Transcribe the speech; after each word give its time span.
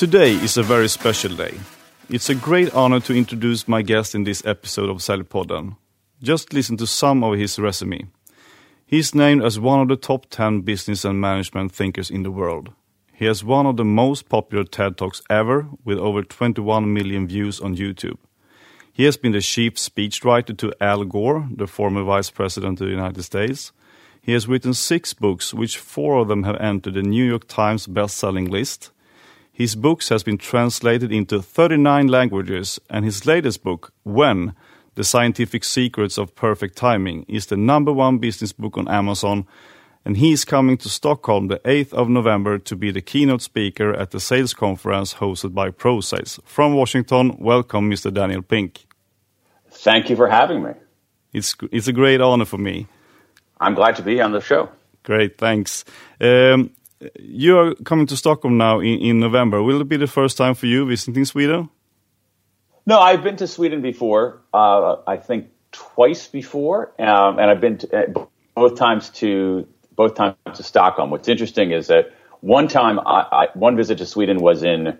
Today 0.00 0.32
is 0.32 0.56
a 0.56 0.62
very 0.62 0.88
special 0.88 1.36
day. 1.36 1.60
It's 2.08 2.30
a 2.30 2.34
great 2.34 2.72
honor 2.72 3.00
to 3.00 3.14
introduce 3.14 3.68
my 3.68 3.82
guest 3.82 4.14
in 4.14 4.24
this 4.24 4.42
episode 4.46 4.88
of 4.88 5.02
Säljpodden. 5.02 5.76
Just 6.22 6.54
listen 6.54 6.78
to 6.78 6.86
some 6.86 7.22
of 7.22 7.38
his 7.38 7.58
resume. 7.58 8.08
He's 8.86 9.14
named 9.14 9.44
as 9.44 9.60
one 9.60 9.78
of 9.78 9.88
the 9.88 9.96
top 9.96 10.24
10 10.30 10.62
business 10.62 11.04
and 11.04 11.20
management 11.20 11.72
thinkers 11.72 12.10
in 12.10 12.22
the 12.22 12.30
world. 12.30 12.70
He 13.12 13.26
has 13.26 13.44
one 13.44 13.66
of 13.66 13.76
the 13.76 13.84
most 13.84 14.30
popular 14.30 14.64
TED 14.64 14.96
Talks 14.96 15.20
ever, 15.28 15.68
with 15.84 15.98
over 15.98 16.22
21 16.22 16.94
million 16.94 17.26
views 17.26 17.60
on 17.60 17.76
YouTube. 17.76 18.16
He 18.94 19.04
has 19.04 19.18
been 19.18 19.32
the 19.32 19.42
chief 19.42 19.74
speechwriter 19.74 20.56
to 20.56 20.72
Al 20.80 21.04
Gore, 21.04 21.46
the 21.54 21.66
former 21.66 22.04
vice 22.04 22.30
president 22.30 22.80
of 22.80 22.86
the 22.86 22.94
United 22.94 23.22
States. 23.22 23.70
He 24.22 24.32
has 24.32 24.48
written 24.48 24.72
six 24.72 25.12
books, 25.12 25.52
which 25.52 25.76
four 25.76 26.22
of 26.22 26.28
them 26.28 26.44
have 26.44 26.56
entered 26.56 26.94
the 26.94 27.02
New 27.02 27.26
York 27.26 27.46
Times 27.48 27.86
best-selling 27.86 28.46
list. 28.46 28.92
His 29.60 29.76
books 29.76 30.08
has 30.08 30.22
been 30.22 30.38
translated 30.38 31.12
into 31.12 31.42
39 31.42 32.06
languages, 32.06 32.80
and 32.88 33.04
his 33.04 33.26
latest 33.26 33.62
book, 33.62 33.92
When, 34.04 34.54
The 34.94 35.04
Scientific 35.04 35.64
Secrets 35.64 36.16
of 36.16 36.34
Perfect 36.34 36.78
Timing, 36.78 37.26
is 37.28 37.44
the 37.44 37.58
number 37.58 37.92
one 37.92 38.16
business 38.16 38.52
book 38.52 38.78
on 38.78 38.88
Amazon, 38.88 39.46
and 40.02 40.16
he 40.16 40.32
is 40.32 40.46
coming 40.46 40.78
to 40.78 40.88
Stockholm 40.88 41.48
the 41.48 41.58
8th 41.58 41.92
of 41.92 42.08
November 42.08 42.56
to 42.56 42.74
be 42.74 42.90
the 42.90 43.02
keynote 43.02 43.42
speaker 43.42 43.92
at 43.92 44.12
the 44.12 44.18
sales 44.18 44.54
conference 44.54 45.12
hosted 45.12 45.52
by 45.52 45.68
ProSales. 45.68 46.42
From 46.46 46.72
Washington, 46.72 47.36
welcome, 47.38 47.90
Mr. 47.90 48.10
Daniel 48.10 48.40
Pink. 48.40 48.86
Thank 49.68 50.08
you 50.08 50.16
for 50.16 50.28
having 50.28 50.62
me. 50.62 50.72
It's, 51.34 51.54
it's 51.70 51.86
a 51.86 51.92
great 51.92 52.22
honor 52.22 52.46
for 52.46 52.56
me. 52.56 52.86
I'm 53.60 53.74
glad 53.74 53.96
to 53.96 54.02
be 54.02 54.22
on 54.22 54.32
the 54.32 54.40
show. 54.40 54.70
Great, 55.02 55.36
thanks. 55.36 55.84
Um, 56.18 56.70
you 57.18 57.58
are 57.58 57.74
coming 57.84 58.06
to 58.06 58.16
Stockholm 58.16 58.58
now 58.58 58.80
in, 58.80 59.00
in 59.00 59.20
November. 59.20 59.62
Will 59.62 59.80
it 59.80 59.88
be 59.88 59.96
the 59.96 60.06
first 60.06 60.36
time 60.36 60.54
for 60.54 60.66
you 60.66 60.86
visiting 60.86 61.24
Sweden? 61.24 61.68
No, 62.86 62.98
I've 62.98 63.22
been 63.22 63.36
to 63.36 63.46
Sweden 63.46 63.82
before. 63.82 64.42
Uh, 64.52 64.96
I 65.06 65.16
think 65.16 65.48
twice 65.72 66.26
before, 66.26 66.92
um, 66.98 67.38
and 67.38 67.50
I've 67.50 67.60
been 67.60 67.78
to, 67.78 67.96
uh, 67.96 68.26
both 68.54 68.76
times 68.76 69.10
to 69.10 69.66
both 69.94 70.14
times 70.14 70.36
to 70.54 70.62
Stockholm. 70.62 71.10
What's 71.10 71.28
interesting 71.28 71.72
is 71.72 71.88
that 71.88 72.12
one 72.40 72.68
time, 72.68 72.98
I, 73.00 73.26
I, 73.32 73.46
one 73.54 73.76
visit 73.76 73.98
to 73.98 74.06
Sweden 74.06 74.38
was 74.38 74.62
in 74.62 74.98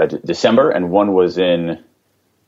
uh, 0.00 0.06
December, 0.06 0.70
and 0.70 0.90
one 0.90 1.14
was 1.14 1.38
in 1.38 1.82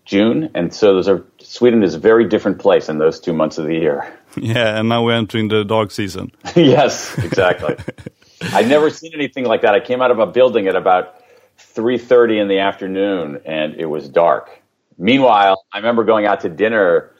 June, 0.04 0.50
and 0.54 0.72
so 0.72 0.94
those 0.94 1.08
are 1.08 1.24
Sweden 1.40 1.82
is 1.82 1.94
a 1.94 1.98
very 1.98 2.28
different 2.28 2.58
place 2.58 2.88
in 2.88 2.98
those 2.98 3.20
two 3.20 3.32
months 3.32 3.58
of 3.58 3.66
the 3.66 3.74
year. 3.74 4.14
Yeah, 4.36 4.78
and 4.78 4.90
now 4.90 5.02
we're 5.02 5.14
entering 5.14 5.48
the 5.48 5.64
dark 5.64 5.90
season. 5.90 6.30
yes, 6.54 7.16
exactly. 7.18 7.76
I'd 8.40 8.68
never 8.68 8.90
seen 8.90 9.12
anything 9.14 9.44
like 9.44 9.62
that. 9.62 9.74
I 9.74 9.80
came 9.80 10.00
out 10.00 10.10
of 10.10 10.18
a 10.18 10.26
building 10.26 10.68
at 10.68 10.76
about 10.76 11.16
3:30 11.58 12.40
in 12.40 12.48
the 12.48 12.58
afternoon 12.58 13.40
and 13.44 13.74
it 13.74 13.86
was 13.86 14.08
dark. 14.08 14.62
Meanwhile, 14.96 15.64
I 15.72 15.78
remember 15.78 16.04
going 16.04 16.26
out 16.26 16.40
to 16.40 16.48
dinner 16.48 17.12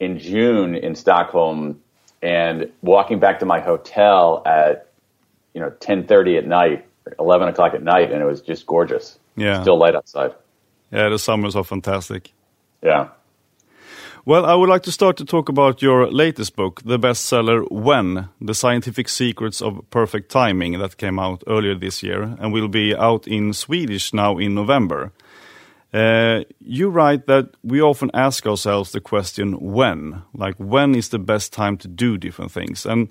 in 0.00 0.18
June 0.18 0.74
in 0.74 0.94
Stockholm 0.94 1.80
and 2.22 2.70
walking 2.82 3.18
back 3.18 3.38
to 3.40 3.46
my 3.46 3.60
hotel 3.60 4.42
at 4.46 4.88
you 5.52 5.60
know 5.60 5.70
10:30 5.70 6.38
at 6.38 6.46
night, 6.46 6.86
11 7.18 7.48
o'clock 7.48 7.74
at 7.74 7.82
night, 7.82 8.10
and 8.10 8.20
it 8.20 8.26
was 8.26 8.40
just 8.40 8.66
gorgeous. 8.66 9.18
Yeah, 9.36 9.62
still 9.62 9.78
light 9.78 9.94
outside. 9.94 10.34
Yeah, 10.90 11.08
the 11.08 11.18
summers 11.18 11.56
are 11.56 11.64
fantastic. 11.64 12.32
Yeah. 12.82 13.08
Well, 14.26 14.46
I 14.46 14.54
would 14.54 14.70
like 14.70 14.84
to 14.84 14.92
start 14.92 15.18
to 15.18 15.26
talk 15.26 15.50
about 15.50 15.82
your 15.82 16.10
latest 16.10 16.56
book, 16.56 16.80
the 16.82 16.98
bestseller 16.98 17.70
When, 17.70 18.30
The 18.40 18.54
Scientific 18.54 19.06
Secrets 19.10 19.60
of 19.60 19.84
Perfect 19.90 20.30
Timing, 20.30 20.78
that 20.78 20.96
came 20.96 21.18
out 21.18 21.44
earlier 21.46 21.74
this 21.74 22.02
year 22.02 22.34
and 22.40 22.50
will 22.50 22.68
be 22.68 22.96
out 22.96 23.28
in 23.28 23.52
Swedish 23.52 24.14
now 24.14 24.38
in 24.38 24.54
November. 24.54 25.12
Uh, 25.92 26.44
you 26.58 26.88
write 26.88 27.26
that 27.26 27.50
we 27.62 27.82
often 27.82 28.10
ask 28.14 28.46
ourselves 28.46 28.92
the 28.92 29.00
question 29.00 29.60
when, 29.60 30.22
like 30.32 30.54
when 30.56 30.94
is 30.94 31.10
the 31.10 31.18
best 31.18 31.52
time 31.52 31.76
to 31.76 31.86
do 31.86 32.16
different 32.16 32.50
things? 32.50 32.86
And 32.86 33.10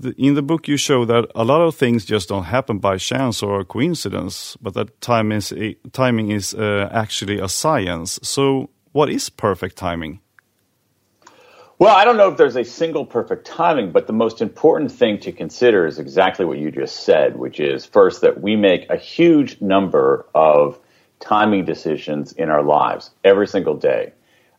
the, 0.00 0.14
in 0.16 0.32
the 0.32 0.42
book, 0.42 0.66
you 0.66 0.78
show 0.78 1.04
that 1.04 1.30
a 1.34 1.44
lot 1.44 1.60
of 1.60 1.74
things 1.74 2.06
just 2.06 2.30
don't 2.30 2.44
happen 2.44 2.78
by 2.78 2.96
chance 2.96 3.42
or 3.42 3.64
coincidence, 3.64 4.56
but 4.62 4.72
that 4.72 4.98
time 5.02 5.30
is, 5.30 5.52
timing 5.92 6.30
is 6.30 6.54
uh, 6.54 6.88
actually 6.90 7.38
a 7.38 7.50
science. 7.50 8.18
So, 8.22 8.70
what 8.92 9.10
is 9.10 9.28
perfect 9.28 9.76
timing? 9.76 10.20
Well, 11.84 11.94
I 11.94 12.06
don't 12.06 12.16
know 12.16 12.30
if 12.30 12.38
there's 12.38 12.56
a 12.56 12.64
single 12.64 13.04
perfect 13.04 13.46
timing, 13.46 13.92
but 13.92 14.06
the 14.06 14.14
most 14.14 14.40
important 14.40 14.90
thing 14.90 15.20
to 15.20 15.32
consider 15.32 15.86
is 15.86 15.98
exactly 15.98 16.46
what 16.46 16.56
you 16.56 16.70
just 16.70 17.04
said, 17.04 17.36
which 17.36 17.60
is 17.60 17.84
first 17.84 18.22
that 18.22 18.40
we 18.40 18.56
make 18.56 18.88
a 18.88 18.96
huge 18.96 19.60
number 19.60 20.24
of 20.34 20.78
timing 21.20 21.66
decisions 21.66 22.32
in 22.32 22.48
our 22.48 22.62
lives 22.62 23.10
every 23.22 23.46
single 23.46 23.74
day. 23.74 24.14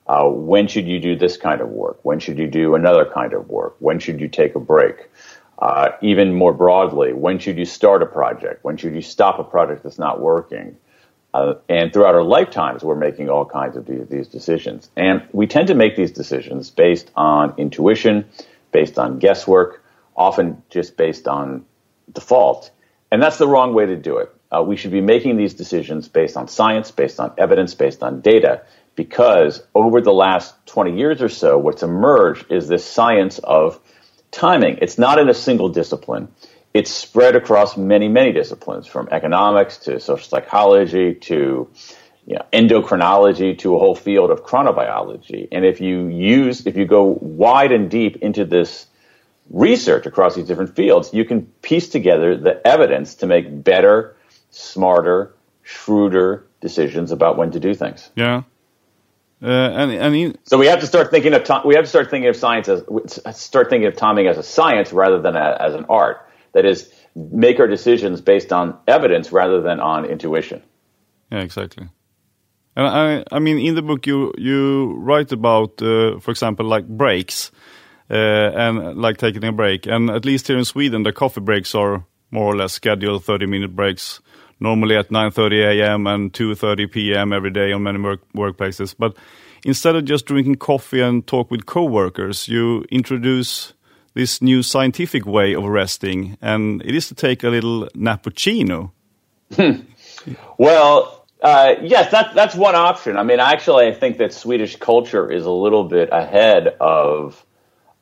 Uh, 0.06 0.26
when 0.30 0.68
should 0.68 0.88
you 0.88 1.00
do 1.00 1.16
this 1.16 1.36
kind 1.36 1.62
of 1.62 1.70
work? 1.70 1.98
When 2.04 2.20
should 2.20 2.38
you 2.38 2.46
do 2.46 2.76
another 2.76 3.06
kind 3.12 3.34
of 3.34 3.50
work? 3.50 3.76
When 3.80 3.98
should 3.98 4.22
you 4.22 4.28
take 4.28 4.54
a 4.54 4.60
break? 4.60 5.10
Uh, 5.58 5.94
even 6.04 6.32
more 6.32 6.54
broadly, 6.54 7.12
when 7.12 7.40
should 7.40 7.58
you 7.58 7.66
start 7.66 8.04
a 8.04 8.06
project? 8.06 8.64
When 8.64 8.78
should 8.78 8.94
you 8.94 9.02
stop 9.02 9.40
a 9.40 9.44
project 9.44 9.82
that's 9.82 9.98
not 9.98 10.22
working? 10.22 10.78
Uh, 11.36 11.56
and 11.68 11.92
throughout 11.92 12.16
our 12.16 12.24
lifetimes, 12.24 12.82
we're 12.82 12.96
making 12.96 13.30
all 13.30 13.44
kinds 13.44 13.76
of 13.76 13.86
these, 13.86 14.08
these, 14.08 14.28
decisions. 14.30 14.90
And 14.96 15.28
we 15.34 15.48
tend 15.48 15.68
to 15.68 15.76
make 15.76 15.98
these 15.98 16.12
decisions 16.12 16.72
based 16.72 17.12
on 17.14 17.56
intuition, 17.58 18.24
based 18.72 18.98
on 18.98 19.20
guesswork, 19.20 19.84
often 20.16 20.64
just 20.70 20.96
based 20.96 21.28
on 21.28 21.66
default. 22.10 22.72
And 23.12 23.22
that's 23.22 23.38
the 23.38 23.50
wrong 23.50 23.74
way 23.74 23.86
to 23.86 23.98
do 23.98 24.20
it. 24.20 24.34
Uh, 24.50 24.64
we 24.64 24.78
should 24.78 24.92
be 24.92 25.02
making 25.02 25.36
these 25.36 25.54
decisions 25.54 26.08
based 26.08 26.38
on 26.38 26.48
science, 26.48 26.92
based 26.92 27.20
on 27.20 27.34
evidence, 27.38 27.74
based 27.74 28.02
on 28.02 28.22
data, 28.22 28.62
because 28.96 29.62
over 29.76 30.00
the 30.00 30.14
last 30.14 30.56
20 30.68 30.98
years 30.98 31.22
or 31.22 31.28
so, 31.28 31.58
what's 31.58 31.84
emerged 31.84 32.50
is 32.50 32.70
this 32.70 32.86
science 32.86 33.40
of 33.40 33.78
timing. 34.32 34.78
It's 34.82 34.98
not 34.98 35.20
in 35.20 35.28
a 35.28 35.34
single 35.34 35.68
discipline 35.68 36.30
it's 36.76 36.92
spread 36.92 37.38
across 37.38 37.78
many, 37.78 38.10
many 38.10 38.34
disciplines, 38.34 38.86
from 38.86 39.08
economics 39.10 39.78
to 39.78 39.98
social 39.98 40.28
psychology 40.28 41.16
to 41.16 41.70
you 42.28 42.36
know, 42.36 42.46
endocrinology 42.52 43.58
to 43.60 43.76
a 43.78 43.80
whole 43.80 43.96
field 43.96 44.30
of 44.30 44.44
chronobiology. 44.44 45.48
And 45.54 45.64
if 45.64 45.80
you 45.80 46.08
use, 46.08 46.68
if 46.68 46.76
you 46.76 46.86
go 46.86 47.18
wide 47.22 47.72
and 47.72 47.90
deep 47.90 48.18
into 48.18 48.44
this 48.44 48.88
research 49.50 50.06
across 50.06 50.36
these 50.36 50.48
different 50.48 50.76
fields, 50.76 51.14
you 51.14 51.24
can 51.24 51.46
piece 51.62 51.88
together 51.88 52.36
the 52.36 52.68
evidence 52.68 53.16
to 53.16 53.26
make 53.26 53.64
better, 53.64 54.18
smarter, 54.52 55.34
shrewder 55.64 56.44
decisions 56.60 57.14
about 57.14 57.38
when 57.38 57.52
to 57.52 57.60
do 57.62 57.74
things. 57.74 58.12
Yeah. 58.18 58.44
Uh, 59.42 59.48
and, 59.48 59.92
and 59.92 60.38
so 60.44 60.58
we 60.58 60.66
have 60.66 60.82
to 60.82 60.88
start 60.88 61.10
thinking 61.10 61.34
of 61.34 61.48
we 61.64 61.76
have 61.76 61.86
to 61.86 61.90
start 61.90 62.10
thinking 62.10 62.28
of 62.28 62.36
science 62.36 62.68
as 62.68 62.84
start 63.38 63.70
thinking 63.70 63.88
of 63.88 63.96
timing 63.96 64.28
as 64.28 64.38
a 64.38 64.44
science 64.44 64.92
rather 64.92 65.22
than 65.22 65.38
a, 65.38 65.58
as 65.62 65.74
an 65.74 65.86
art. 65.88 66.26
That 66.56 66.66
is, 66.66 66.90
make 67.16 67.60
our 67.60 67.68
decisions 67.68 68.22
based 68.22 68.54
on 68.54 68.78
evidence 68.88 69.34
rather 69.34 69.62
than 69.62 69.82
on 69.82 70.06
intuition. 70.06 70.64
Yeah, 71.30 71.42
exactly. 71.42 71.90
And 72.78 72.88
I, 72.88 73.24
I 73.36 73.40
mean, 73.40 73.60
in 73.60 73.76
the 73.76 73.82
book, 73.82 74.08
you 74.08 74.34
you 74.38 74.94
write 74.98 75.34
about, 75.34 75.82
uh, 75.82 76.20
for 76.20 76.32
example, 76.32 76.66
like 76.66 76.88
breaks, 76.88 77.52
uh, 78.10 78.16
and 78.16 78.96
like 78.96 79.18
taking 79.18 79.44
a 79.44 79.52
break. 79.52 79.86
And 79.86 80.10
at 80.10 80.24
least 80.24 80.48
here 80.48 80.58
in 80.58 80.66
Sweden, 80.66 81.04
the 81.04 81.12
coffee 81.12 81.42
breaks 81.42 81.76
are 81.76 82.06
more 82.32 82.54
or 82.54 82.56
less 82.56 82.74
scheduled, 82.74 83.26
thirty-minute 83.26 83.76
breaks, 83.76 84.22
normally 84.60 84.96
at 84.96 85.12
nine 85.12 85.32
thirty 85.32 85.62
a.m. 85.62 86.08
and 86.08 86.34
two 86.34 86.56
thirty 86.56 86.88
p.m. 86.88 87.34
every 87.34 87.52
day 87.52 87.74
on 87.74 87.84
many 87.84 88.00
work 88.00 88.22
workplaces. 88.34 88.96
But 88.98 89.18
instead 89.66 89.96
of 89.96 90.06
just 90.06 90.26
drinking 90.26 90.56
coffee 90.56 91.02
and 91.02 91.28
talk 91.28 91.52
with 91.52 91.66
coworkers, 91.66 92.48
you 92.48 92.86
introduce 92.90 93.74
this 94.16 94.42
new 94.42 94.64
scientific 94.64 95.26
way 95.26 95.54
of 95.54 95.66
resting, 95.66 96.38
and 96.42 96.82
it 96.84 96.96
is 96.96 97.08
to 97.10 97.16
take 97.16 97.44
a 97.44 97.50
little 97.50 97.88
nappuccino. 97.96 98.92
well, 100.58 101.26
uh, 101.42 101.76
yes, 101.84 102.10
that, 102.12 102.34
that's 102.34 102.56
one 102.56 102.76
option. 102.76 103.18
I 103.18 103.24
mean, 103.24 103.40
actually, 103.40 103.88
I 103.88 103.94
think 103.94 104.18
that 104.18 104.34
Swedish 104.34 104.78
culture 104.78 105.30
is 105.30 105.46
a 105.46 105.52
little 105.52 105.84
bit 105.84 106.10
ahead 106.12 106.70
of 106.80 107.46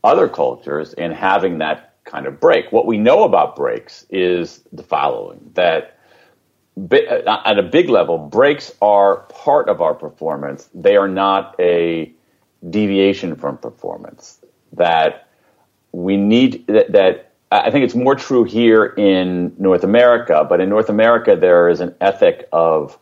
other 0.03 0.29
cultures 0.29 0.93
in 0.93 1.11
having 1.11 1.57
that 1.57 1.95
kind 2.05 2.27
of 2.27 2.39
break. 2.39 2.71
What 2.71 2.85
we 2.85 2.97
know 2.97 3.23
about 3.23 3.55
breaks 3.55 4.05
is 4.09 4.61
the 4.71 4.83
following 4.83 5.51
that 5.55 5.97
uh, 6.77 7.41
at 7.45 7.57
a 7.57 7.63
big 7.63 7.89
level, 7.89 8.17
breaks 8.17 8.73
are 8.81 9.17
part 9.29 9.67
of 9.67 9.81
our 9.81 9.93
performance. 9.93 10.69
They 10.73 10.95
are 10.95 11.07
not 11.07 11.55
a 11.59 12.13
deviation 12.69 13.35
from 13.35 13.57
performance. 13.57 14.39
That 14.73 15.27
we 15.93 16.17
need 16.17 16.67
that, 16.67 16.91
that 16.91 17.31
I 17.51 17.71
think 17.71 17.85
it's 17.85 17.95
more 17.95 18.15
true 18.15 18.43
here 18.43 18.83
in 18.85 19.55
North 19.59 19.83
America, 19.83 20.45
but 20.47 20.59
in 20.59 20.69
North 20.69 20.89
America, 20.89 21.37
there 21.39 21.69
is 21.69 21.79
an 21.79 21.95
ethic 22.01 22.49
of 22.51 22.97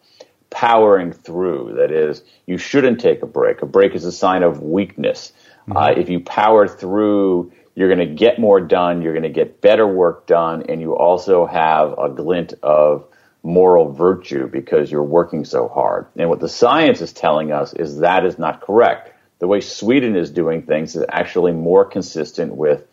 powering 0.49 1.13
through. 1.13 1.75
That 1.77 1.91
is, 1.91 2.21
you 2.45 2.57
shouldn't 2.57 2.99
take 2.99 3.23
a 3.23 3.25
break. 3.25 3.61
A 3.61 3.65
break 3.65 3.95
is 3.95 4.03
a 4.03 4.11
sign 4.11 4.43
of 4.43 4.61
weakness. 4.61 5.31
Mm-hmm. 5.61 5.77
Uh, 5.77 5.91
if 5.91 6.09
you 6.09 6.19
power 6.19 6.67
through, 6.67 7.53
you're 7.75 7.87
going 7.87 8.05
to 8.05 8.13
get 8.13 8.39
more 8.39 8.59
done, 8.59 9.01
you're 9.01 9.13
going 9.13 9.23
to 9.23 9.29
get 9.29 9.61
better 9.61 9.87
work 9.87 10.27
done, 10.27 10.63
and 10.67 10.81
you 10.81 10.97
also 10.97 11.45
have 11.45 11.97
a 11.97 12.09
glint 12.09 12.53
of 12.61 13.07
moral 13.43 13.93
virtue 13.93 14.47
because 14.47 14.91
you're 14.91 15.01
working 15.01 15.45
so 15.45 15.69
hard. 15.69 16.07
And 16.17 16.29
what 16.29 16.41
the 16.41 16.49
science 16.49 16.99
is 16.99 17.13
telling 17.13 17.53
us 17.53 17.73
is 17.73 17.99
that 17.99 18.25
is 18.25 18.37
not 18.37 18.61
correct. 18.61 19.13
The 19.41 19.47
way 19.47 19.59
Sweden 19.59 20.15
is 20.15 20.29
doing 20.29 20.61
things 20.61 20.95
is 20.95 21.03
actually 21.09 21.51
more 21.51 21.83
consistent 21.83 22.55
with 22.55 22.85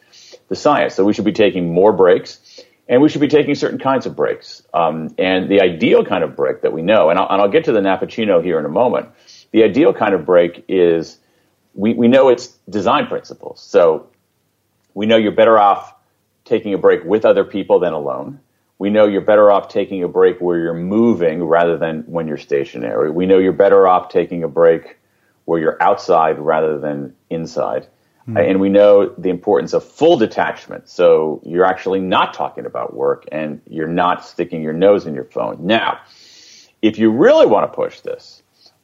the 0.49 0.57
science. 0.57 0.95
So 0.95 1.05
we 1.05 1.13
should 1.13 1.27
be 1.27 1.33
taking 1.33 1.75
more 1.75 1.93
breaks 1.93 2.41
and 2.89 3.03
we 3.03 3.11
should 3.11 3.21
be 3.21 3.29
taking 3.29 3.55
certain 3.55 3.79
kinds 3.79 4.07
of 4.07 4.17
breaks. 4.17 4.63
Um, 4.73 5.15
and 5.19 5.51
the 5.51 5.61
ideal 5.61 6.07
kind 6.07 6.25
of 6.25 6.35
break 6.35 6.63
that 6.63 6.73
we 6.73 6.81
know, 6.81 7.11
and 7.11 7.19
I'll, 7.19 7.29
and 7.29 7.43
I'll, 7.43 7.51
get 7.51 7.65
to 7.65 7.73
the 7.73 7.81
Nappuccino 7.81 8.43
here 8.43 8.59
in 8.59 8.65
a 8.65 8.71
moment. 8.71 9.11
The 9.51 9.63
ideal 9.63 9.93
kind 9.93 10.15
of 10.15 10.25
break 10.25 10.65
is 10.69 11.19
we, 11.75 11.93
we 11.93 12.09
know 12.09 12.31
it's 12.31 12.47
design 12.67 13.09
principles. 13.09 13.61
So 13.61 14.09
we 14.95 15.05
know 15.05 15.19
you're 15.19 15.33
better 15.33 15.59
off 15.59 15.95
taking 16.47 16.73
a 16.73 16.79
break 16.79 17.05
with 17.05 17.27
other 17.27 17.45
people 17.45 17.79
than 17.79 17.93
alone. 17.93 18.41
We 18.79 18.89
know 18.89 19.05
you're 19.05 19.21
better 19.21 19.51
off 19.51 19.69
taking 19.69 20.03
a 20.03 20.09
break 20.09 20.41
where 20.41 20.59
you're 20.59 20.73
moving 20.73 21.45
rather 21.45 21.77
than 21.77 22.05
when 22.07 22.27
you're 22.27 22.39
stationary. 22.39 23.11
We 23.11 23.27
know 23.27 23.37
you're 23.37 23.53
better 23.53 23.87
off 23.87 24.09
taking 24.09 24.45
a 24.45 24.49
break 24.49 24.97
where 25.49 25.59
you're 25.59 25.83
outside 25.83 26.39
rather 26.39 26.79
than 26.79 27.15
inside. 27.31 27.87
Mm. 28.29 28.51
And 28.51 28.61
we 28.61 28.69
know 28.69 29.15
the 29.17 29.31
importance 29.31 29.73
of 29.73 29.83
full 29.83 30.19
detachment. 30.19 30.91
So 30.91 31.41
you're 31.43 31.65
actually 31.65 32.01
not 32.01 32.35
talking 32.35 32.67
about 32.67 32.95
work 32.95 33.25
and 33.33 33.63
you're 33.67 33.89
not 33.89 34.27
sticking 34.27 34.61
your 34.61 34.75
nose 34.75 35.07
in 35.07 35.15
your 35.15 35.25
phone. 35.25 35.57
Now, 35.67 36.01
if 36.83 36.99
you 36.99 37.11
really 37.11 37.47
want 37.47 37.65
to 37.73 37.75
push 37.75 38.01
this, 38.01 38.43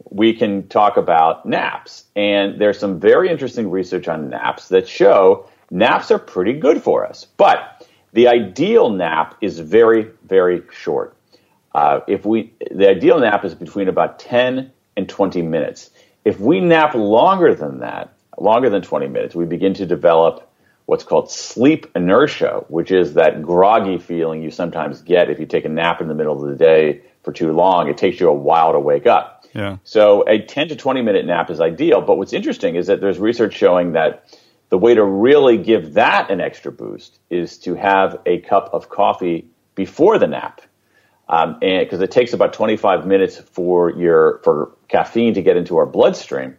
we 0.09 0.33
can 0.33 0.67
talk 0.69 0.97
about 0.97 1.45
naps. 1.45 2.05
And 2.17 2.59
there's 2.59 2.79
some 2.79 2.99
very 2.99 3.29
interesting 3.29 3.71
research 3.71 4.09
on 4.09 4.31
naps 4.31 4.69
that 4.69 4.89
show 4.89 5.51
naps 5.71 6.11
are 6.11 6.19
pretty 6.19 6.55
good 6.55 6.83
for 6.83 7.05
us. 7.05 7.27
But 7.37 7.87
the 8.15 8.29
ideal 8.29 8.89
nap 8.89 9.37
is 9.43 9.59
very, 9.59 10.09
very 10.27 10.63
short. 10.73 11.15
Uh, 11.75 12.01
if 12.09 12.25
we, 12.25 12.55
the 12.71 12.89
ideal 12.89 13.21
nap 13.21 13.45
is 13.45 13.55
between 13.55 13.89
about 13.89 14.19
10 14.19 14.71
and 14.97 15.09
20 15.09 15.43
minutes. 15.43 15.91
If 16.25 16.41
we 16.41 16.61
nap 16.61 16.95
longer 16.95 17.55
than 17.55 17.81
that, 17.81 18.15
longer 18.39 18.71
than 18.71 18.83
20 18.83 19.09
minutes, 19.09 19.35
we 19.35 19.45
begin 19.45 19.75
to 19.75 19.87
develop 19.87 20.51
what's 20.87 21.05
called 21.05 21.31
sleep 21.31 21.87
inertia, 21.95 22.65
which 22.69 22.91
is 22.91 23.15
that 23.15 23.43
groggy 23.43 23.99
feeling 23.99 24.43
you 24.43 24.51
sometimes 24.51 25.01
get 25.03 25.31
if 25.31 25.39
you 25.39 25.47
take 25.47 25.65
a 25.65 25.69
nap 25.69 26.01
in 26.01 26.09
the 26.09 26.15
middle 26.15 26.43
of 26.43 26.49
the 26.49 26.57
day 26.57 27.03
for 27.23 27.33
too 27.33 27.53
long. 27.53 27.89
It 27.89 27.97
takes 27.97 28.21
you 28.21 28.29
a 28.29 28.35
while 28.35 28.73
to 28.73 28.81
wake 28.81 29.07
up. 29.07 29.47
Yeah. 29.55 29.79
So 29.85 30.25
a 30.29 30.41
10 30.41 30.69
to 30.69 30.77
20 30.77 31.03
minute 31.03 31.25
nap 31.27 31.49
is 31.51 31.61
ideal. 31.61 32.01
But 32.01 32.19
what's 32.19 32.33
interesting 32.33 32.77
is 32.77 32.89
that 32.89 33.01
there's 33.01 33.19
research 33.19 33.55
showing 33.55 33.93
that 33.93 34.39
the 34.69 34.79
way 34.79 34.95
to 34.95 35.05
really 35.05 35.57
give 35.57 35.95
that 35.95 36.31
an 36.31 36.41
extra 36.41 36.73
boost 36.73 37.19
is 37.31 37.59
to 37.59 37.75
have 37.75 38.21
a 38.27 38.41
cup 38.41 38.71
of 38.73 38.89
coffee 38.89 39.47
before 39.75 40.19
the 40.19 40.27
nap. 40.27 40.61
Um, 41.29 41.59
and 41.63 41.87
because 41.87 42.01
it 42.01 42.11
takes 42.11 42.33
about 42.33 42.53
25 42.53 43.07
minutes 43.07 43.39
for 43.39 43.91
your 43.91 44.41
for 44.45 44.74
caffeine 44.89 45.35
to 45.35 45.43
get 45.43 45.57
into 45.57 45.77
our 45.77 45.87
bloodstream, 45.87 46.57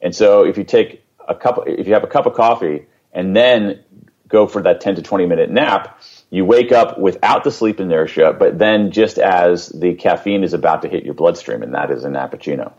and 0.00 0.14
so 0.14 0.44
if 0.44 0.58
you 0.58 0.64
take 0.64 1.04
a 1.28 1.34
cup, 1.34 1.64
if 1.66 1.86
you 1.86 1.94
have 1.94 2.04
a 2.04 2.08
cup 2.08 2.26
of 2.26 2.34
coffee 2.34 2.86
and 3.12 3.34
then 3.34 3.82
go 4.28 4.46
for 4.46 4.62
that 4.62 4.80
10 4.80 4.96
to 4.96 5.02
20 5.02 5.26
minute 5.26 5.50
nap, 5.50 6.00
you 6.30 6.44
wake 6.44 6.72
up 6.72 6.98
without 6.98 7.44
the 7.44 7.50
sleep 7.50 7.80
inertia, 7.80 8.34
but 8.38 8.58
then 8.58 8.90
just 8.90 9.18
as 9.18 9.68
the 9.68 9.94
caffeine 9.94 10.42
is 10.42 10.52
about 10.52 10.82
to 10.82 10.88
hit 10.88 11.04
your 11.04 11.14
bloodstream, 11.14 11.62
and 11.62 11.74
that 11.74 11.90
is 11.90 12.04
a 12.04 12.08
nappuccino. 12.08 12.72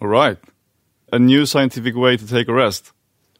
All 0.00 0.08
right. 0.08 0.38
A 1.12 1.18
new 1.18 1.46
scientific 1.46 1.94
way 1.94 2.16
to 2.16 2.26
take 2.26 2.48
a 2.48 2.52
rest. 2.52 2.92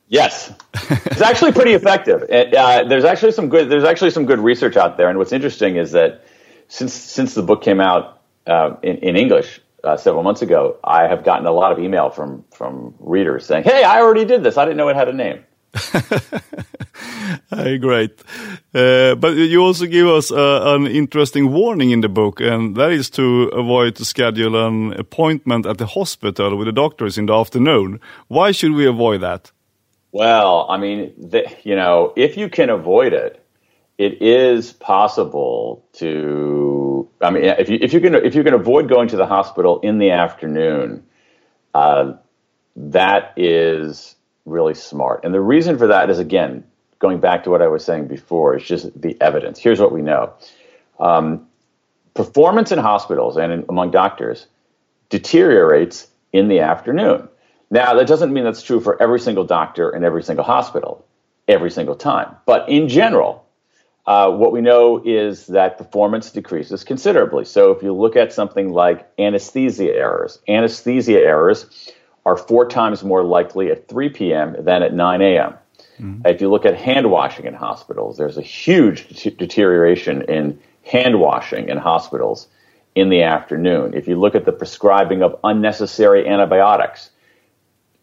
Yes, 0.08 0.52
it's 0.74 1.20
actually 1.20 1.52
pretty 1.52 1.72
effective. 1.72 2.22
Uh, 2.22 2.84
there's 2.84 3.04
actually 3.04 3.30
some 3.30 3.48
good. 3.48 3.70
There's 3.70 3.84
actually 3.84 4.10
some 4.10 4.26
good 4.26 4.40
research 4.40 4.76
out 4.76 4.96
there, 4.96 5.08
and 5.08 5.16
what's 5.18 5.32
interesting 5.32 5.76
is 5.76 5.92
that 5.92 6.24
since 6.66 6.92
since 6.92 7.34
the 7.34 7.44
book 7.44 7.62
came 7.62 7.80
out 7.80 8.20
uh, 8.44 8.74
in, 8.82 8.96
in 8.98 9.16
English, 9.16 9.60
uh, 9.84 9.96
several 9.96 10.22
months 10.22 10.42
ago, 10.42 10.76
I 10.84 11.08
have 11.08 11.24
gotten 11.24 11.46
a 11.46 11.52
lot 11.52 11.72
of 11.72 11.78
email 11.78 12.10
from 12.10 12.44
from 12.50 12.94
readers 12.98 13.46
saying, 13.46 13.64
"Hey, 13.64 13.84
I 13.84 14.00
already 14.00 14.24
did 14.24 14.42
this. 14.42 14.56
I 14.56 14.64
didn't 14.64 14.76
know 14.76 14.88
it 14.88 14.96
had 14.96 15.08
a 15.08 15.12
name." 15.12 15.44
great. 17.80 18.22
Uh, 18.74 19.14
but 19.14 19.36
you 19.36 19.62
also 19.62 19.86
give 19.86 20.06
us 20.06 20.32
uh, 20.32 20.74
an 20.74 20.86
interesting 20.86 21.52
warning 21.52 21.90
in 21.90 22.00
the 22.00 22.08
book, 22.08 22.40
and 22.40 22.76
that 22.76 22.92
is 22.92 23.10
to 23.10 23.50
avoid 23.52 23.96
to 23.96 24.04
schedule 24.04 24.56
an 24.66 24.92
appointment 24.94 25.66
at 25.66 25.78
the 25.78 25.86
hospital 25.86 26.56
with 26.56 26.66
the 26.66 26.72
doctors 26.72 27.18
in 27.18 27.26
the 27.26 27.34
afternoon. 27.34 28.00
Why 28.28 28.52
should 28.52 28.72
we 28.72 28.86
avoid 28.86 29.20
that? 29.20 29.52
Well, 30.12 30.66
I 30.68 30.76
mean, 30.76 31.12
the, 31.16 31.44
you 31.62 31.76
know, 31.76 32.12
if 32.16 32.36
you 32.36 32.48
can 32.48 32.68
avoid 32.68 33.12
it, 33.12 33.39
it 34.00 34.22
is 34.22 34.72
possible 34.72 35.84
to. 35.92 37.06
I 37.20 37.30
mean, 37.30 37.44
if 37.44 37.68
you 37.68 37.78
if 37.82 37.92
you 37.92 38.00
can 38.00 38.14
if 38.14 38.34
you 38.34 38.42
can 38.42 38.54
avoid 38.54 38.88
going 38.88 39.08
to 39.08 39.16
the 39.16 39.26
hospital 39.26 39.78
in 39.80 39.98
the 39.98 40.10
afternoon, 40.12 41.04
uh, 41.74 42.14
that 42.76 43.34
is 43.36 44.16
really 44.46 44.72
smart. 44.72 45.22
And 45.22 45.34
the 45.34 45.40
reason 45.42 45.76
for 45.76 45.86
that 45.88 46.08
is 46.08 46.18
again 46.18 46.64
going 46.98 47.20
back 47.20 47.44
to 47.44 47.50
what 47.50 47.60
I 47.60 47.66
was 47.66 47.84
saying 47.84 48.06
before. 48.06 48.54
It's 48.54 48.66
just 48.66 48.98
the 48.98 49.20
evidence. 49.20 49.58
Here's 49.58 49.78
what 49.78 49.92
we 49.92 50.00
know: 50.00 50.32
um, 50.98 51.46
performance 52.14 52.72
in 52.72 52.78
hospitals 52.78 53.36
and 53.36 53.52
in, 53.52 53.66
among 53.68 53.90
doctors 53.90 54.46
deteriorates 55.10 56.08
in 56.32 56.48
the 56.48 56.60
afternoon. 56.60 57.28
Now, 57.70 57.92
that 57.92 58.06
doesn't 58.06 58.32
mean 58.32 58.44
that's 58.44 58.62
true 58.62 58.80
for 58.80 59.00
every 59.02 59.20
single 59.20 59.44
doctor 59.44 59.94
in 59.94 60.04
every 60.04 60.22
single 60.22 60.44
hospital 60.44 61.04
every 61.48 61.70
single 61.70 61.96
time, 61.96 62.36
but 62.46 62.66
in 62.70 62.88
general 62.88 63.44
uh, 64.06 64.30
what 64.30 64.52
we 64.52 64.60
know 64.60 65.02
is 65.04 65.46
that 65.48 65.78
performance 65.78 66.30
decreases 66.30 66.84
considerably. 66.84 67.44
So 67.44 67.70
if 67.70 67.82
you 67.82 67.92
look 67.92 68.16
at 68.16 68.32
something 68.32 68.72
like 68.72 69.08
anesthesia 69.18 69.94
errors, 69.94 70.38
anesthesia 70.48 71.18
errors 71.18 71.92
are 72.24 72.36
four 72.36 72.68
times 72.68 73.02
more 73.02 73.22
likely 73.22 73.70
at 73.70 73.88
3 73.88 74.08
p.m. 74.10 74.56
than 74.58 74.82
at 74.82 74.94
9 74.94 75.22
a.m. 75.22 75.54
Mm-hmm. 76.00 76.26
If 76.26 76.40
you 76.40 76.50
look 76.50 76.64
at 76.64 76.76
hand 76.76 77.10
washing 77.10 77.46
in 77.46 77.54
hospitals, 77.54 78.16
there's 78.16 78.38
a 78.38 78.42
huge 78.42 79.08
de- 79.08 79.30
deterioration 79.30 80.22
in 80.22 80.58
hand 80.82 81.20
washing 81.20 81.68
in 81.68 81.76
hospitals 81.76 82.48
in 82.94 83.10
the 83.10 83.22
afternoon. 83.22 83.94
If 83.94 84.08
you 84.08 84.18
look 84.18 84.34
at 84.34 84.44
the 84.44 84.52
prescribing 84.52 85.22
of 85.22 85.38
unnecessary 85.44 86.26
antibiotics, 86.26 87.10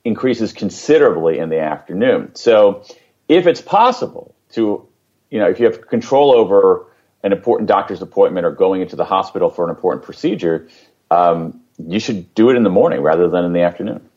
increases 0.06 0.54
considerably 0.54 1.38
in 1.38 1.50
the 1.50 1.60
afternoon. 1.60 2.34
So 2.36 2.86
if 3.28 3.46
it's 3.46 3.62
possible 3.62 4.36
to 4.52 4.88
you 5.30 5.40
know, 5.40 5.50
if 5.50 5.60
you 5.60 5.66
have 5.66 5.88
control 5.88 6.32
over 6.32 6.86
an 7.24 7.32
important 7.32 7.68
doctor's 7.68 8.02
appointment 8.02 8.46
or 8.46 8.52
going 8.52 8.82
into 8.82 8.96
the 8.96 9.06
hospital 9.06 9.50
for 9.50 9.66
an 9.66 9.70
important 9.70 10.04
procedure, 10.04 10.68
um, 11.12 11.60
you 11.78 12.00
should 12.00 12.34
do 12.36 12.50
it 12.50 12.56
in 12.56 12.64
the 12.64 12.70
morning 12.70 13.02
rather 13.02 13.28
than 13.30 13.46
in 13.46 13.54
the 13.54 13.62
afternoon. 13.62 14.08